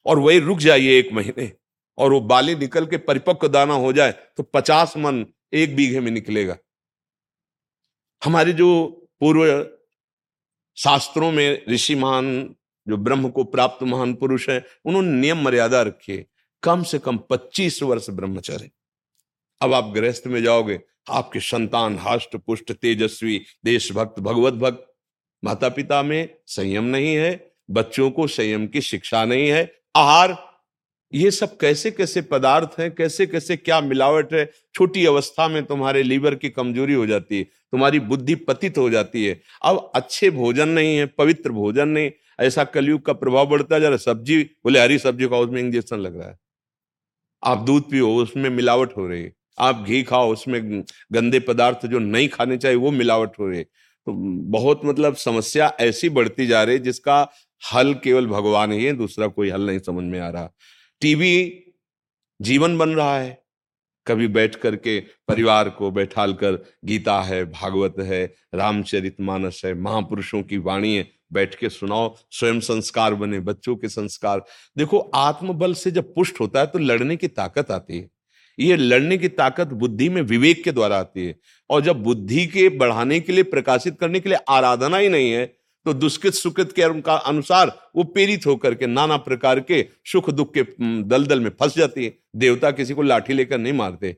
[0.06, 1.52] और वही रुक जाइए एक महीने
[1.98, 6.10] और वो बाली निकल के परिपक्व दाना हो जाए तो पचास मन एक बीघे में
[6.10, 6.56] निकलेगा।
[8.24, 8.86] हमारे जो
[9.20, 9.68] पूर्व
[10.76, 12.54] शास्त्रों में ऋषि महान
[12.88, 16.26] जो ब्रह्म को प्राप्त महान पुरुष है, उन्होंने नियम मर्यादा रखी
[16.62, 18.70] कम से कम 25 वर्ष ब्रह्मचर्य।
[19.60, 20.80] अब आप गृहस्थ में जाओगे,
[21.10, 24.86] आपके संतान हष्ट, पुष्ट, तेजस्वी, देशभक्त, भगवत भक्त
[25.44, 30.36] माता पिता में संयम नहीं है, बच्चों को संयम की शिक्षा नहीं है आहार,
[31.12, 34.44] ये सब कैसे कैसे पदार्थ हैं, कैसे कैसे क्या मिलावट है?
[34.74, 39.24] छोटी अवस्था में तुम्हारे लीवर की कमज़ोरी हो जाती है, तुम्हारी बुद्धि पतित हो जाती
[39.26, 42.10] है। अब अच्छे भोजन नहीं है, पवित्र भोजन नहीं,
[42.40, 46.18] ऐसा कलयुग का प्रभाव बढ़ता है जरा सब्ज़ी बोले, हरी सब्ज़ी खाओ, उसमें इंजेक्शन लग
[46.18, 46.38] रहा है।
[47.42, 50.82] आप दूध पियो, उसमें मिलावट हो रही है। आप घी खाओ, उसमें
[51.12, 54.12] गंदे पदार्थ जो नहीं खाने चाहिए, वो मिलावट हो रही है। तो
[54.50, 57.22] बहुत मतलब समस्या ऐसी बढ़ती जा रही है, जिसका
[57.74, 60.50] हल केवल भगवान ही है, दूसरा कोई हल नहीं समझ में आ रहा।
[61.00, 61.62] टीवी
[62.42, 63.42] जीवन बन रहा है।
[64.06, 70.42] कभी बैठ करके परिवार को बैठाल कर गीता है, भागवत है, रामचरित मानस है, महापुरुषों
[70.42, 74.44] की वाणी है, बैठ के सुनाओ, स्वयं संस्कार बने, बच्चों के संस्कार।
[74.78, 78.08] देखो, आत्मबल से जब पुष्ट होता है तो लड़ने की ताकत आती है।
[78.58, 81.36] ये लड़ने की ताकत बुद्धि में विवेक के द्वारा आती है।
[81.70, 85.59] और जब बुद्धि के बढ़ाने के लिए, प्रकाशित करने के लिए आराधना ही नहीं है
[85.86, 90.54] तो दुष्कृत सुकृत के उनका अनुसार वो प्रेरित होकर के नाना प्रकार के सुख दुख
[90.54, 90.62] के
[91.02, 94.16] दलदल में फंस जाती है। देवता किसी को लाठी लेकर नहीं मारते।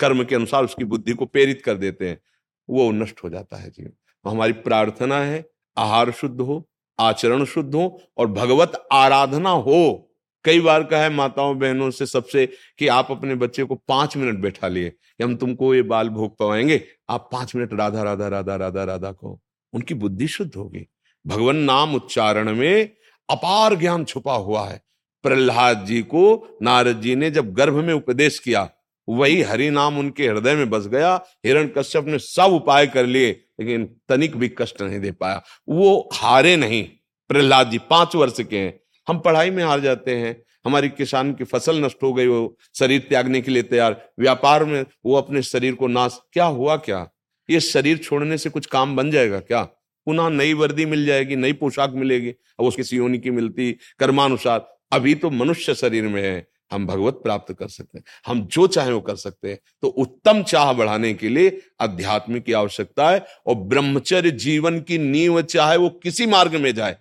[0.00, 2.20] कर्म के अनुसार उसकी बुद्धि को प्रेरित कर देते हैं।
[2.68, 5.44] वो नष्ट हो जाता है जीवन। तो हमारी प्रार्थना है,
[5.78, 6.68] आहार शुद्ध हो,
[7.00, 10.10] आचरण शुद्ध हो और भगवत आराधना हो।
[10.44, 12.46] कई बार कहा है माताओं बहनों से सबसे
[12.78, 16.36] कि आप अपने बच्चे को पाँच मिनट बैठा लिए कि हम तुमको ये बाल भोग
[16.38, 19.40] पवाएँगे। आप पाँच मिनट राधा राधा राधा राधा राधा कहो
[19.72, 20.86] उनकी बुद्धि शुद्ध होगी।
[21.26, 22.90] भगवान नाम उच्चारण में
[23.28, 24.82] अपार ज्ञान छुपा हुआ है।
[25.22, 28.68] प्रहलाद जी को नारद जी ने जब गर्भ में उपदेश किया,
[29.08, 31.14] वही हरि नाम उनके हृदय में बस गया,
[31.46, 36.10] हिरण कश्यप ने सब उपाय कर लिए, लेकिन तनिक भी कष्ट नहीं दे पाया। वो
[36.12, 36.84] हारे नहीं,
[37.28, 41.44] प्रहलाद जी पाँच वर्ष के हैं। हम पढ़ाई में हार जाते हैं, हमारी किसान की
[41.44, 45.74] फ़सल नष्ट हो गई, वो शरीर त्यागने के लिए तैयार, व्यापार में वो अपने शरीर
[45.74, 47.08] को नाश, क्या हुआ क्या?
[47.50, 49.68] ये शरीर छोड़ने से कुछ काम बन जाएगा क्या?
[50.06, 55.14] पुनः नई वर्दी मिल जाएगी, नई पोशाक मिलेगी, अब उसकी सियोनी की मिलती, कर्मानुसार। अभी
[55.14, 59.00] तो मनुष्य शरीर में है, हम भगवत प्राप्त कर सकते हैं। हम जो चाहे वो
[59.00, 64.30] कर सकते हैं। तो उत्तम चाह बढ़ाने के लिए अध्यात्म की आवश्यकता है और ब्रह्मचर्य
[64.30, 66.96] जीवन की नींव चाहे वो किसी मार्ग में जाए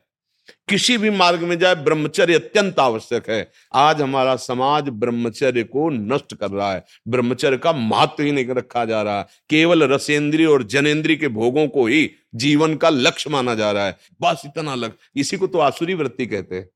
[0.69, 6.35] किसी भी मार्ग में जाए, ब्रह्मचर्य अत्यंत आवश्यक है। आज हमारा समाज ब्रह्मचर्य को नष्ट
[6.35, 10.63] कर रहा है। ब्रह्मचर्य का महत्व ही नहीं रखा जा रहा है। केवल रसेंद्रीय और
[10.63, 15.19] जनेन्द्रीय के भोगों को ही जीवन का लक्ष्य माना जा रहा है। बस इतना लक्ष्य।
[15.19, 16.69] इसी को तो आसुरी वृत्ति कहते हैं।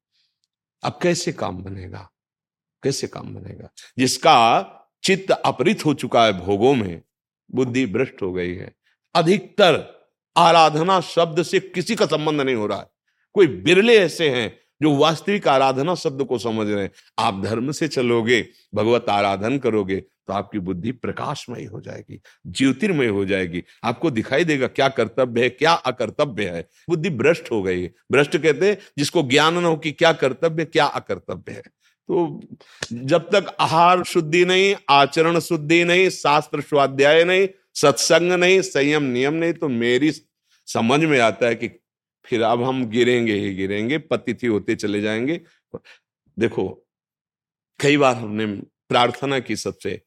[0.84, 2.09] अब कैसे काम बनेगा?
[2.84, 3.70] कैसे काम बनेगा?
[3.99, 4.63] जिसका
[5.03, 7.01] चित्त अपरित हो चुका है भोगों में,
[7.51, 8.76] बुद्धि भ्रष्ट हो गई है।
[9.15, 9.97] अधिकतर
[10.38, 12.97] आराधना शब्द से किसी का संबंध नहीं हो रहा है।
[13.36, 17.88] कोई बिरले ऐसे हैं जो वास्तविक आराधना शब्द को समझ रहे हैं। आप धर्म से
[17.88, 18.41] चलोगे,
[18.75, 19.95] भगवत आराधन करोगे
[20.28, 25.49] तो आपकी बुद्धि प्रकाशमय हो जाएगी, ज्योतिर्मय हो जाएगी। आपको दिखाई देगा क्या कर्तव्य है,
[25.49, 29.91] क्या अकर्तव्य है। बुद्धि भ्रष्ट हो गई भ्रष्ट कहते हैं, जिसको ज्ञान न हो कि
[29.91, 32.41] क्या कर्तव्य, क्या अकर्तव्य है। तो
[32.93, 39.34] जब तक आहार शुद्धि नहीं, आचरण शुद्धि नहीं, शास्त्र स्वाध्याय नहीं, सत्संग नहीं, संयम नियम
[39.34, 40.11] नहीं तो मेरी
[40.67, 41.67] समझ में आता है कि
[42.28, 45.41] फिर अब हम गिरेंगे ही गिरेंगे, पतिथि होते चले जाएँगे।
[46.39, 46.67] देखो,
[47.80, 48.45] कई बार हमने
[48.89, 50.01] प्रार्थना की सबसे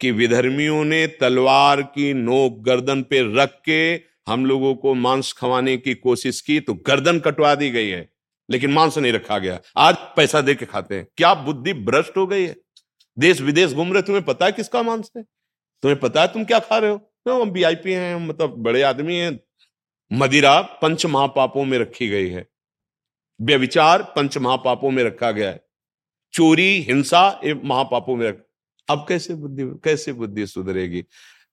[0.00, 3.94] कि विधर्मियों ने तलवार की नोक गर्दन पे रख के
[4.28, 8.08] हम लोगों को मांस खवाने की कोशिश की तो गर्दन कटवा दी गई है,
[8.50, 12.26] लेकिन मांस नहीं रखा गया। आज पैसा दे के खाते हैं। क्या बुद्धि भ्रष्ट हो
[12.26, 12.56] गई है?
[13.18, 15.22] देश विदेश घूम रहे, तुम्हें पता है किसका मांस है?
[15.22, 16.96] तुम्हें पता है तुम क्या खा रहे हो?
[16.96, 19.38] तो हम वीआईपी हैं मतलब बड़े आदमी हैं
[20.12, 22.48] मदिरा पंच महापापों में रखी गई है।
[23.42, 25.64] व्यविचार पंच महापापों में रखा गया है।
[26.32, 28.44] चोरी, हिंसा ये महापापों में रख,
[28.88, 31.02] अब कैसे बुद्धि कैसे बुद्धि सुधरेगी?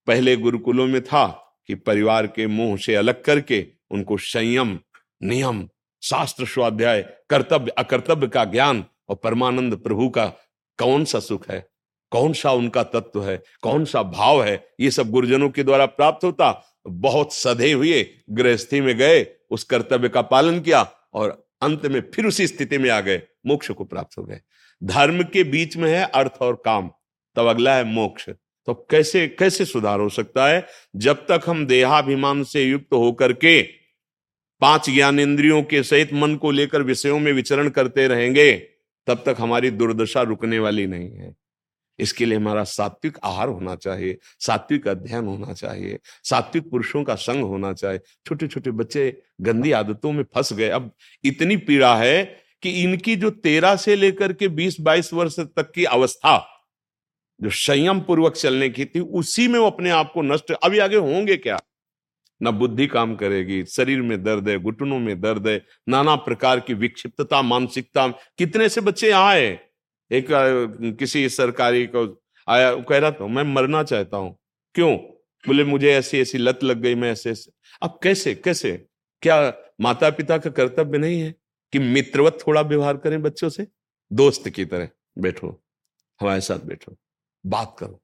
[0.08, 1.28] पहले गुरुकुलों में था
[1.68, 4.80] कि परिवार के मुँह से अलग करके उनको संयम,
[5.24, 5.70] नियम,
[6.04, 10.26] शास्त्र स्वाध्याय, कर्तव्य, अकर्तव्य का ज्ञान और परमानंद प्रभु का
[10.78, 11.70] कौन सा सुख है?
[12.12, 13.44] कौन सा उनका तत्व है?
[13.62, 14.68] कौन सा भाव है?
[14.80, 20.10] ये सब गुरुजनों के द्वारा प्राप्त होता बहुत सधे हुए गृहस्थी में गए, उस कर्तव्य
[20.10, 24.18] का पालन किया और अंत में फिर उसी स्थिति में आ गए, मोक्ष को प्राप्त
[24.18, 24.40] हो गए।
[24.84, 26.92] धर्म के बीच में है अर्थ और काम,
[27.36, 28.30] तब अगला है मोक्ष।
[28.66, 30.68] तो कैसे कैसे सुधार हो सकता है?
[30.96, 33.64] जब तक हम देहाभिमान से युक्त होकर के
[34.62, 38.54] पाँच ज्ञान इंद्रियों के सहित मन को लेकर विषयों में विचरण करते रहेंगे,
[39.08, 41.43] तब तक हमारी दुर्दशा रुकने वाली नहीं है।
[42.00, 47.44] इसके लिए हमारा सात्विक आहार होना चाहिए, सात्विक अध्ययन होना चाहिए, सात्विक पुरुषों का संग
[47.44, 50.92] होना चाहिए। छोटे छोटे बच्चे गंदी आदतों में फंस गए। अब
[51.24, 52.24] इतनी पीड़ा है
[52.62, 56.50] कि इनकी जो तेरह से लेकर के बीस बाईस वर्ष तक की अवस्था,
[57.42, 60.96] जो संयम पूर्वक चलने की थी, उसी में वो अपने आप को नष्ट, अभी आगे
[60.96, 61.60] होंगे क्या?
[62.42, 66.74] न बुद्धि काम करेगी, शरीर में दर्द है, घुटनों में दर्द है, नाना प्रकार की
[66.74, 69.73] विक्षिप्तता, मानसिकता। कितने से बच्चे यहाँ है
[70.14, 70.28] एक
[71.00, 72.06] किसी सरकारी को
[72.48, 74.36] आया कह रहा था, मैं मरना चाहता हूँ।
[74.76, 74.96] क्यों?
[75.44, 77.52] बोले, मुझे ऐसी ऐसी लत लग गई, मैं ऐसे ऐसे।
[77.82, 78.72] अब कैसे कैसे?
[79.24, 81.34] क्या माता पिता का कर्तव्य नहीं है
[81.74, 83.68] कि मित्रवत थोड़ा व्यवहार करें बच्चों से?
[84.12, 85.48] दोस्त की तरह बैठो,
[86.20, 86.96] हमारे साथ बैठो,
[87.44, 88.00] बात करो।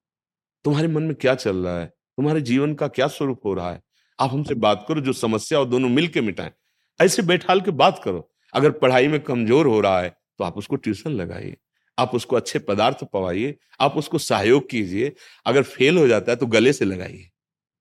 [0.65, 1.85] तुम्हारे मन में क्या चल रहा है?
[1.85, 3.81] तुम्हारे जीवन का क्या स्वरूप हो रहा है?
[4.19, 6.51] आप हमसे बात करो, जो समस्या और दोनों मिलके मिटाएँ।
[6.99, 10.75] ऐसे बैठाल के बात करो। अगर पढ़ाई में कमज़ोर हो रहा है तो आप उसको
[10.77, 11.55] ट्यूशन लगाइए।
[11.99, 15.13] आप उसको अच्छे पदार्थ पवाइए, आप उसको सहयोग कीजिए।
[15.45, 17.29] अगर फेल हो जाता है तो गले से लगाइए।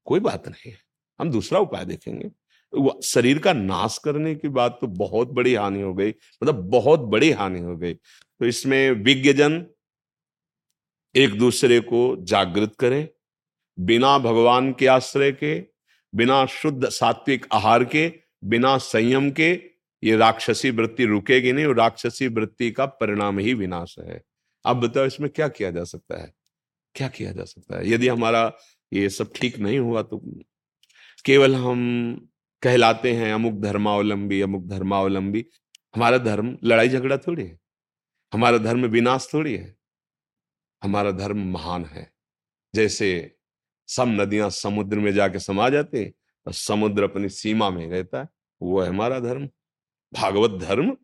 [0.07, 0.73] कोई बात नहीं,
[1.21, 2.31] हम दूसरा उपाय देखेंगे।
[3.05, 7.31] शरीर का नाश करने की बात तो बहुत बड़ी हानि हो गई मतलब बहुत बड़ी
[7.33, 9.65] हानि हो गई। तो इसमें विज्ञजन
[11.15, 13.09] एक दूसरे को जागृत करें,
[13.79, 15.59] बिना भगवान के आश्रय के,
[16.13, 18.13] बिना शुद्ध सात्विक आहार के,
[18.45, 19.53] बिना संयम के
[20.03, 24.21] ये राक्षसी वृत्ति रुकेगी नहीं और राक्षसी वृत्ति का परिणाम ही विनाश है।
[24.65, 26.33] अब बताओ, इसमें क्या किया जा सकता है?
[26.95, 27.89] क्या किया जा सकता है?
[27.91, 28.53] यदि हमारा
[28.93, 30.19] ये सब ठीक नहीं हुआ तो
[31.25, 32.31] केवल हम
[32.63, 35.45] कहलाते हैं अमुक धर्मावलंबी अमुक धर्मावलंबी।
[35.95, 37.59] हमारा धर्म लड़ाई झगड़ा थोड़ी है।
[38.33, 39.75] हमारा धर्म विनाश थोड़ी है।
[40.83, 42.11] हमारा धर्म महान है।
[42.75, 43.09] जैसे
[43.89, 46.13] सब नदियाँ समुद्र में जाके समा जाते हैं,
[46.47, 48.29] और समुद्र अपनी सीमा में रहता है,
[48.61, 49.49] वो है हमारा धर्म।
[50.13, 50.97] भागवत धर्म,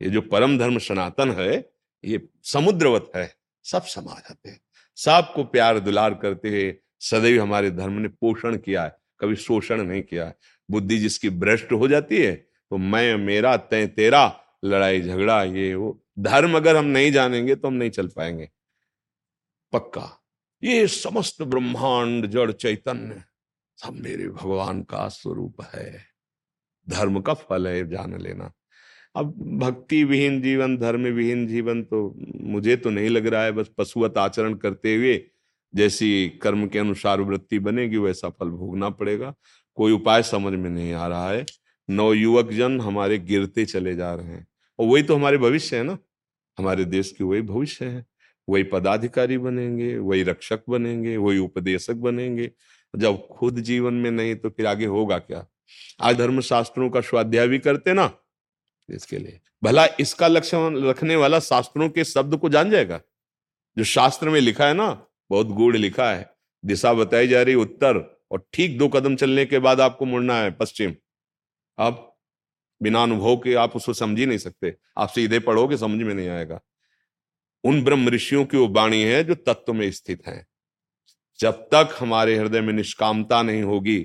[0.00, 1.70] ये जो परम धर्म सनातन है,
[2.04, 3.34] ये समुद्रवत है,
[3.64, 4.60] सब समा जाते हैं।
[4.98, 10.02] सबको प्यार दुलार करते हैं सदैव हमारे धर्म ने पोषण किया है, कभी शोषण नहीं
[10.02, 10.36] किया है।
[10.70, 12.34] बुद्धि जिसकी भ्रष्ट हो जाती है
[12.70, 17.68] तो मैं, मेरा तय तेरा, लड़ाई, झगड़ा, ये, वो, धर्म अगर हम नहीं जानेंगे तो
[17.68, 18.48] हम नहीं चल पाएँगे।
[19.72, 20.10] पक्का।
[20.62, 23.22] ये समस्त ब्रह्मांड, जड़, चैतन्य,
[23.78, 26.15] सब मेरे भगवान का स्वरूप है।
[26.88, 28.52] धर्म का फल है, जान लेना।
[29.16, 33.70] अब भक्ति विहीन जीवन, धर्म विहीन जीवन तो मुझे तो नहीं लग रहा है, बस
[33.78, 35.24] पशुवत आचरण करते हुए
[35.74, 39.34] जैसी कर्म के अनुसार वृत्ति बनेगी, वैसा फल भोगना पड़ेगा।
[39.74, 41.46] कोई उपाय समझ में नहीं आ रहा है।
[41.90, 44.46] नौ युवक जन हमारे गिरते चले जा रहे हैं।
[44.78, 45.98] और वही तो हमारे भविष्य है ना?
[46.58, 48.06] हमारे देश के वही भविष्य है।
[48.48, 52.50] वही पदाधिकारी बनेंगे, वही रक्षक बनेंगे, वही उपदेशक बनेंगे।
[52.96, 55.46] जब खुद जीवन में नहीं तो फिर आगे होगा क्या?
[56.00, 58.10] आज धर्म शास्त्रों का स्वाध्याय भी करते ना,
[58.88, 63.00] इसके लिए। भला इसका लक्ष्य रखने वाला शास्त्रों के शब्द को जान जाएगा?
[63.76, 66.30] जो शास्त्र में लिखा है ना, बहुत गूढ़ लिखा है।
[66.64, 67.96] दिशा बताई जा रही उत्तर
[68.30, 70.94] और ठीक दो कदम चलने के बाद आपको मुड़ना है पश्चिम।
[71.78, 72.16] अब
[72.80, 76.28] बिना अनुभव के आप उसको समझ ही नहीं सकते। आप सीधे पढ़ोगे समझ में नहीं
[76.28, 76.60] आएगा।
[77.64, 80.46] उन ब्रह्म ऋषियों की वो वाणी है जो तत्व में स्थित है।
[81.40, 83.98] जब तक हमारे हृदय में निष्कामता नहीं होगी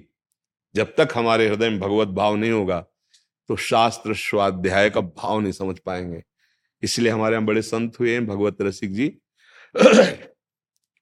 [0.76, 2.86] जब तक हमारे हृदय में भगवत भाव नहीं होगा
[3.50, 6.22] तो शास्त्र स्वाध्याय का भाव नहीं समझ पाएँगे।
[6.84, 9.08] इसलिए हमारे यहाँ बड़े संत हुए हैं, भगवत रसिक जी।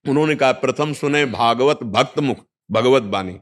[0.05, 3.37] उन्होंने कहा, प्रथम सुने भागवत भक्त मुख भगवत बानी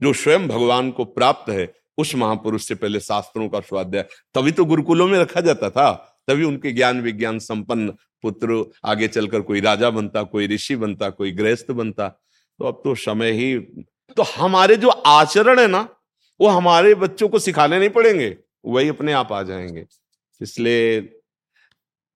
[0.00, 4.64] जो स्वयं भगवान को प्राप्त है, उस महापुरुष से पहले शास्त्रों का स्वाध्याय। तभी तो
[4.64, 5.92] गुरुकुलों में रखा जाता था।
[6.28, 7.90] तभी उनके ज्ञान विज्ञान संपन्न
[8.22, 12.94] पुत्र आगे चलकर कोई राजा बनता, कोई ऋषि बनता, कोई गृहस्थ बनता। तो अब तो
[12.94, 13.54] समय ही
[14.16, 15.88] तो हमारे जो आचरण है ना,
[16.40, 19.86] वो हमारे बच्चों को सिखाने नहीं पड़ेंगे, वही अपने आप आ जाएँगे।
[20.40, 21.00] इसलिए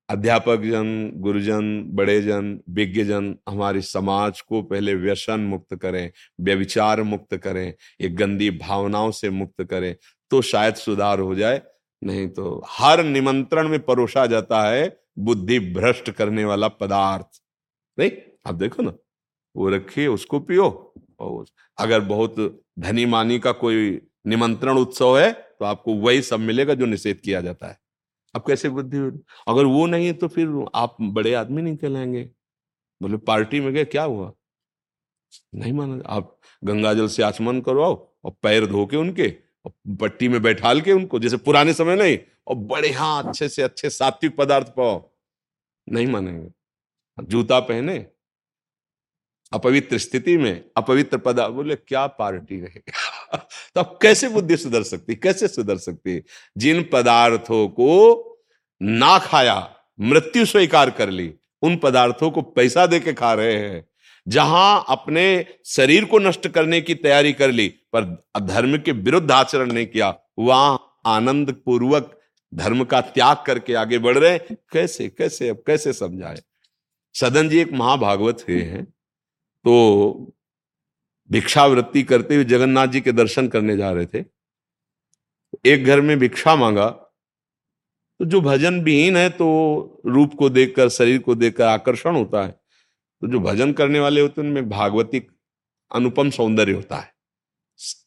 [0.09, 7.03] अध्यापक जन गुरुजन बड़े जन विज्ञ जन हमारे समाज को पहले व्यसन मुक्त करें व्यविचार
[7.03, 7.67] मुक्त करें
[8.01, 9.95] ये गंदी भावनाओं से मुक्त करें
[10.31, 11.61] तो शायद सुधार हो जाए,
[12.03, 17.43] नहीं तो हर निमंत्रण में परोसा जाता है बुद्धि भ्रष्ट करने वाला पदार्थ।
[17.99, 18.11] नहीं,
[18.47, 18.93] आप देखो ना,
[19.55, 20.86] वो रखिए, उसको पियो।
[21.79, 22.35] अगर बहुत
[22.79, 27.41] धनी मानी का कोई निमंत्रण उत्सव है तो आपको वही सब मिलेगा जो निषेध किया
[27.41, 27.79] जाता है।
[28.35, 28.99] अब कैसे बुद्धि
[29.49, 32.23] अगर वो नहीं है तो फिर आप बड़े आदमी नहीं कहलाएँगे।
[33.01, 34.33] बोले, पार्टी में गए, क्या हुआ?
[35.55, 37.95] नहीं माना, आप गंगा जल से आचमन करवाओ
[38.25, 39.29] और पैर धो के उनके,
[39.67, 43.63] और पट्टी में बैठाल के उनको, जैसे पुराने समय नहीं, और बड़े हाँ अच्छे से
[43.63, 45.11] अच्छे सात्विक पदार्थ पाओ।
[45.87, 46.51] नहीं मानेंगे।
[47.19, 47.99] जूता पहने
[49.53, 53.37] अपवित्र स्थिति में अपवित्र पदार्थ बोले, क्या पार्टी रहेगा?
[53.75, 56.23] तो अब कैसे बुद्धि सुधर सकती, कैसे सुधर सकती?
[56.59, 58.23] जिन पदार्थों को
[58.83, 63.87] ना खाया, मृत्यु स्वीकार कर ली, उन पदार्थों को पैसा दे के खा रहे हैं,
[64.29, 69.73] जहाँ अपने शरीर को नष्ट करने की तैयारी कर ली, पर धर्म के विरुद्ध आचरण
[69.73, 72.21] नहीं किया, वहाँ आनंद पूर्वक
[72.55, 76.37] धर्म का त्याग करके आगे बढ़ रहे कैसे कैसे, अब कैसे समझाए?
[77.15, 78.96] सदन जी एक महाभागवत हुए हैं।
[79.67, 80.33] तो
[81.31, 84.25] भिक्षावृत्ति करते हुए जगन्नाथ जी के दर्शन करने जा रहे थे।
[85.65, 86.89] एक घर में भिक्षा मांगा।
[88.21, 89.47] तो जो भजन विहीन है तो
[90.07, 92.53] रूप को देखकर, शरीर को देखकर आकर्षण होता है।
[93.21, 95.33] तो जो भजन करने वाले होते हैं, उनमें भागवतिक
[95.95, 97.16] अनुपम सौंदर्य होता है।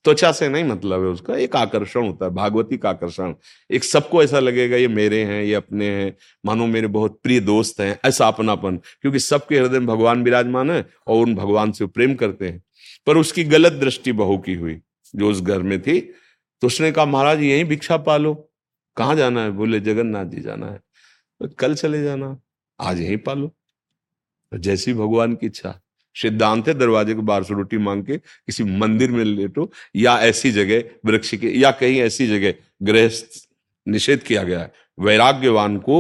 [0.04, 3.34] त्वचा से नहीं मतलब है उसका, एक आकर्षण होता है भागवती का आकर्षण।
[3.72, 6.16] एक सबको ऐसा लगेगा, ये मेरे हैं, ये अपने हैं,
[6.46, 10.90] मानो मेरे बहुत प्रिय दोस्त हैं, ऐसा अपनापन। क्योंकि सबके हृदय में भगवान विराजमान है
[11.08, 12.64] और उन भगवान से प्रेम करते हैं।
[13.08, 14.80] पर उसकी गलत दृष्टि बहू की हुई,
[15.16, 16.00] जो उस घर में थी
[16.62, 18.34] तो उसने कहा, महाराज, यही भिक्षा पालो।
[18.98, 19.52] कहाँ जाना है?
[19.52, 20.78] बोले, जगन्नाथ जी जाना है।
[21.40, 22.40] तो कल चले जाना,
[22.80, 23.48] आज यहीं पालो।
[24.52, 25.82] तो जैसी भगवान की इच्छा।
[26.22, 30.52] सिद्धांत है, दरवाजे को बाहर से रोटी मांग के किसी मंदिर में लेटो, या ऐसी
[30.52, 32.54] जगह, वृक्ष के, या कहीं ऐसी जगह,
[32.84, 33.48] गृहस्थ
[33.88, 36.00] निषेध किया गया है। वैराग्यवान को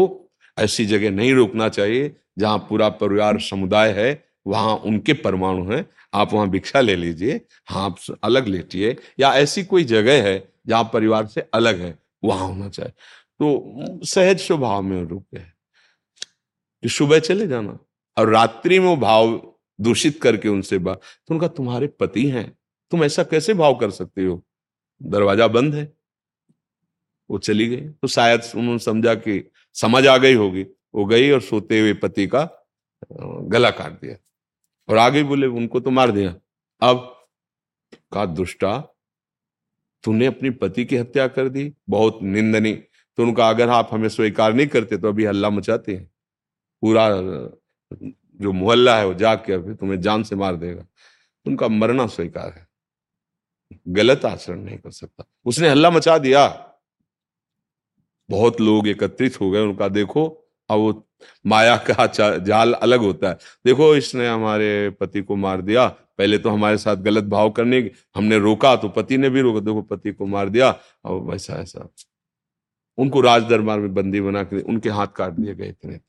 [0.57, 6.33] ऐसी जगह नहीं रोकना चाहिए, जहाँ पूरा परिवार समुदाय है, वहाँ उनके परमाणु हैं, आप
[6.33, 11.25] वहाँ भिक्षा ले लीजिए हाँ आप अलग लेटिए, या ऐसी कोई जगह है, जहाँ परिवार
[11.25, 12.91] से अलग है, वहाँ होना चाहिए।
[13.39, 17.77] तो सहज स्वभाव में रुक गए सुबह चले जाना,
[18.17, 19.35] और रात्रि में भाव
[19.79, 22.51] दूषित करके उनसे बात तो उनका, तुम्हारे पति हैं,
[22.91, 24.43] तुम ऐसा कैसे भाव कर सकते हो?
[25.01, 25.91] दरवाज़ा बंद है।
[27.29, 29.43] वो चली गई। तो शायद उन्होंने समझा कि
[29.75, 30.65] समझ आ गई होगी।
[30.95, 32.43] वो गई और सोते हुए पति का
[33.11, 34.15] गला काट दिया।
[34.89, 36.35] और आगे बोले, उनको तो मार दिया।
[36.81, 37.15] अब
[38.11, 38.77] का दुष्टा,
[40.03, 44.53] तूने अपनी पति की हत्या कर दी। बहुत निंदनी तो उनका, अगर आप हमें स्वीकार
[44.53, 46.05] नहीं करते तो अभी हल्ला मचाते हैं।
[46.83, 47.07] पूरा
[48.41, 50.85] जो मोहल्ला है वो जाग के अभी तुम्हें जान से मार देगा।
[51.47, 52.67] उनका मरना स्वीकार है।
[53.87, 56.65] गलत आचरण नहीं कर सकता। उसने हल्ला मचा दिया।
[58.29, 60.25] बहुत लोग एकत्रित हो गए, उनका देखो,
[60.69, 61.09] अब वो
[61.45, 66.49] माया का जाल अलग होता है। देखो, इसने हमारे पति को मार दिया। पहले तो
[66.49, 70.25] हमारे साथ गलत भाव करने हमने रोका तो पति ने भी रोका, देखो, पति को
[70.25, 71.89] मार दिया। और वैसा, ऐसा।
[72.97, 75.99] उनको राज दरबार में बंदी बना के उनके हाथ काट दिए गए इतने।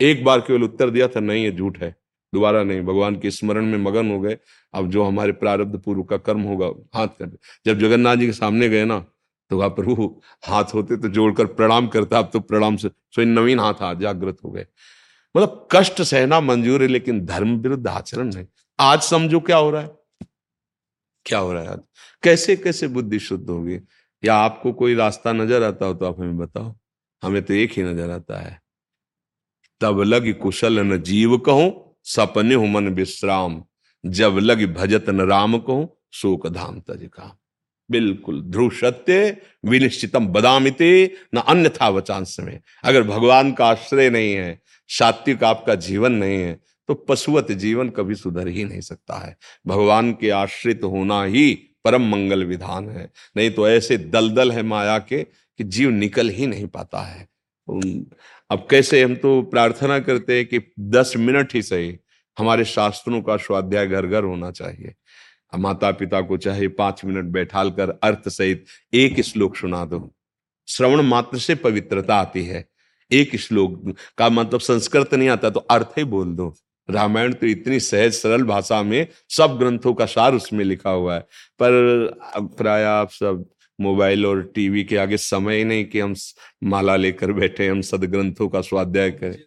[0.00, 1.94] एक बार केवल उत्तर दिया था, नहीं, ये झूठ है।
[2.32, 4.36] दोबारा नहीं, भगवान के स्मरण में मगन हो गए।
[4.74, 7.36] अब जो हमारे प्रारब्ध पूर्व का कर्म होगा, हाथ कर
[7.66, 9.04] जब जगन्नाथ जी के सामने गए ना
[9.50, 10.04] तो वहाँ प्रभु
[10.44, 14.38] हाथ होते तो जोड़कर प्रणाम करता, अब तो प्रणाम से स्वयं नवीन हाथ हाथ जागृत
[14.44, 14.66] हो गए।
[15.34, 18.46] मतलब कष्ट सहना मंजूर है, लेकिन धर्म विरुद्ध आचरण नहीं।
[18.78, 19.90] आज समझो क्या हो रहा है।
[21.26, 21.80] क्या हो रहा है आज?
[22.22, 23.78] कैसे कैसे बुद्धि शुद्ध होगी?
[24.22, 26.74] या आपको कोई रास्ता नज़र आता हो तो आप हमें बताओ।
[27.22, 28.58] हमें तो एक ही नज़र आता है।
[29.80, 33.62] तब लग कुशल न जीव कहो, सपने मन विश्राम।
[34.04, 37.34] जब लग भजत न राम कहूँ, शोक धाम तज का
[37.90, 44.32] बिल्कुल ध्रुव सत्य, विनिश्चितम बदामिते, न अन्य था वचांश में अगर भगवान का आश्रय नहीं
[44.32, 46.58] है, सात्विक आपका जीवन नहीं है
[46.88, 51.52] तो पशुवत जीवन कभी सुधर ही नहीं सकता है। भगवान के आश्रित होना ही
[51.84, 56.46] परम मंगल विधान है। नहीं तो ऐसे दलदल है माया के, कि जीव निकल ही
[56.46, 57.27] नहीं पाता है।
[57.68, 61.98] अब कैसे हम तो प्रार्थना करते हैं कि दस मिनट ही सही,
[62.36, 64.94] हमारे शास्त्रों का स्वाध्याय घर घर होना चाहिए।
[65.52, 68.64] माता पिता को चाहे पाँच मिनट बैठाल कर अर्थ सहित
[68.94, 70.00] एक श्लोक सुना दो।
[70.68, 72.64] श्रवण मात्र से पवित्रता आती है।
[73.10, 76.54] एक श्लोक का मतलब संस्कृत नहीं आता तो अर्थ ही बोल दो।
[76.88, 81.20] रामायण तो इतनी सहज सरल भाषा में सब ग्रंथों का सार उसमें लिखा हुआ है।
[81.62, 83.44] पर प्राय आप सब
[83.80, 86.14] मोबाइल और टीवी के आगे समय ही नहीं कि हम
[86.64, 89.38] माला लेकर बैठे हम सदग्रंथों का स्वाध्याय करें।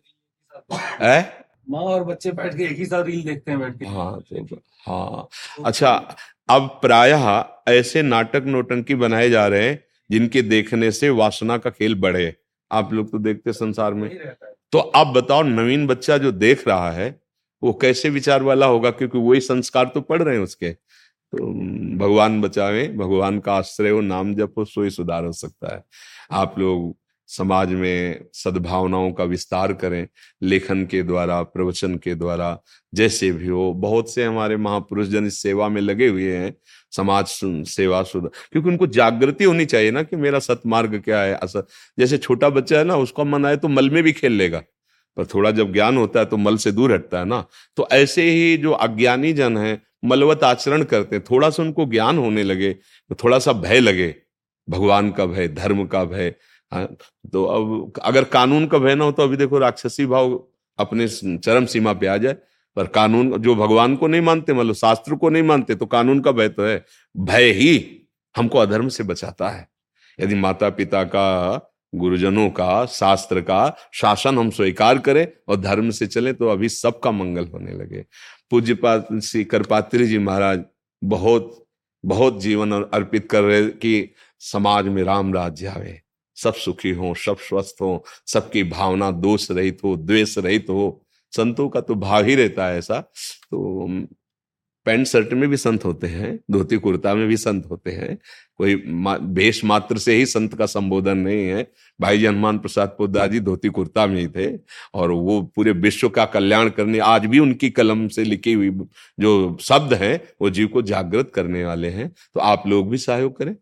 [1.02, 1.46] है?
[1.70, 4.58] माँ और बच्चे बैठ के एक ही साथ रील देखते हैं बैठ के। हाँ तो
[4.88, 5.28] हाँ।
[5.66, 6.16] अच्छा
[6.50, 11.96] अब प्रायः ऐसे नाटक नोटंकी बनाए जा रहे हैं जिनके देखने से वासना का खेल
[11.96, 12.34] बढ़े।
[12.72, 14.10] आप लोग तो देखते संसार में।
[14.72, 17.20] तो आप बताओ नवीन बच्चा जो देख रहा है
[17.64, 18.92] वो कैसे विचार वाला होगा?
[18.92, 20.76] क्योंकि वही संस्कार तो पढ़ रहे हैं उसके।
[21.34, 21.46] तो
[21.98, 25.84] भगवान बचावे, भगवान का आश्रय हो नाम जप हो सोई सुधार हो सकता है।
[26.32, 26.96] आप लोग
[27.30, 30.08] समाज में सद्भावनाओं का विस्तार करें,
[30.44, 32.58] लेखन के द्वारा, प्रवचन के द्वारा,
[32.94, 36.54] जैसे भी हो। बहुत से हमारे महापुरुष जन इस सेवा में लगे हुए हैं,
[36.92, 37.26] समाज
[37.68, 41.34] सेवा सुधा, क्योंकि उनको जागृति होनी चाहिए ना कि मेरा सतमार्ग क्या है?
[41.34, 41.68] असत
[42.00, 44.64] जैसे छोटा बच्चा है ना, उसका मन आए तो मल में भी खेल लेगा।
[45.18, 47.44] पर थोड़ा जब ज्ञान होता है तो मल से दूर हटता है ना।
[47.78, 49.74] तो ऐसे ही जो अज्ञानी जन है
[50.04, 54.16] मलवत आचरण करते थोड़ा सा उनको ज्ञान होने लगे तो थोड़ा सा भय लगे।
[54.68, 56.34] भगवान का भय धर्म का भय
[56.72, 56.86] हाँ,
[57.34, 60.34] तो अब अगर कानून का भय ना हो तो अभी देखो राक्षसी भाव
[60.80, 62.36] अपने चरम सीमा पे आ जाए।
[62.78, 66.32] पर कानून जो भगवान को नहीं मानते मतलब शास्त्र को नहीं मानते तो कानून का
[66.32, 66.86] भय तो है।
[67.16, 67.74] भय ही
[68.36, 69.68] हमको अधर्म से बचाता है।
[70.20, 71.56] यदि माता पिता का
[71.93, 77.12] गुरुजनों का शास्त्र का शासन हम स्वीकार करें और धर्म से चले तो अभी सबका
[77.12, 78.06] मंगल होने लगे।
[78.52, 78.76] पूज्य
[79.22, 80.64] श्री करपात्री जी महाराज
[81.04, 81.66] बहुत
[82.06, 86.02] बहुत जीवन अर्पित कर रहे कि समाज में राम राज्य आवे।
[86.36, 91.70] सब सुखी हो, सब स्वस्थ हो, सबकी भावना दोष रहित हो, द्वेष रहित हो। संतों
[91.70, 93.02] का तो भाव ही रहता है ऐसा।
[93.52, 93.88] तो
[94.86, 98.18] पैंट शर्ट में भी संत होते हैं, धोती कुर्ता में भी संत होते हैं।
[98.58, 101.68] कोई भेष मात्र से ही संत का संबोधन नहीं है।
[102.00, 104.48] भाई जी हनुमान प्रसाद पोदार जी धोती कुर्ता में ही थे
[104.94, 108.70] और वो पूरे विश्व का कल्याण करने, आज भी उनकी कलम से लिखी हुई
[109.20, 113.38] जो शब्द हैं, वो जीव को जागृत करने वाले हैं। तो आप लोग भी सहयोग
[113.38, 113.56] करें,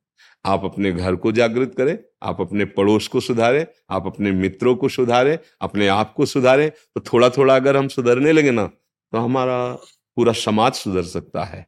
[0.45, 4.89] आप अपने घर को जागृत करें, आप अपने पड़ोस को सुधारें, आप अपने मित्रों को
[4.89, 8.65] सुधारें, अपने आप को सुधारें। तो थोड़ा थोड़ा अगर हम सुधरने लगे ना
[9.13, 9.57] तो हमारा
[10.20, 11.67] पूरा समाज सुधर सकता है।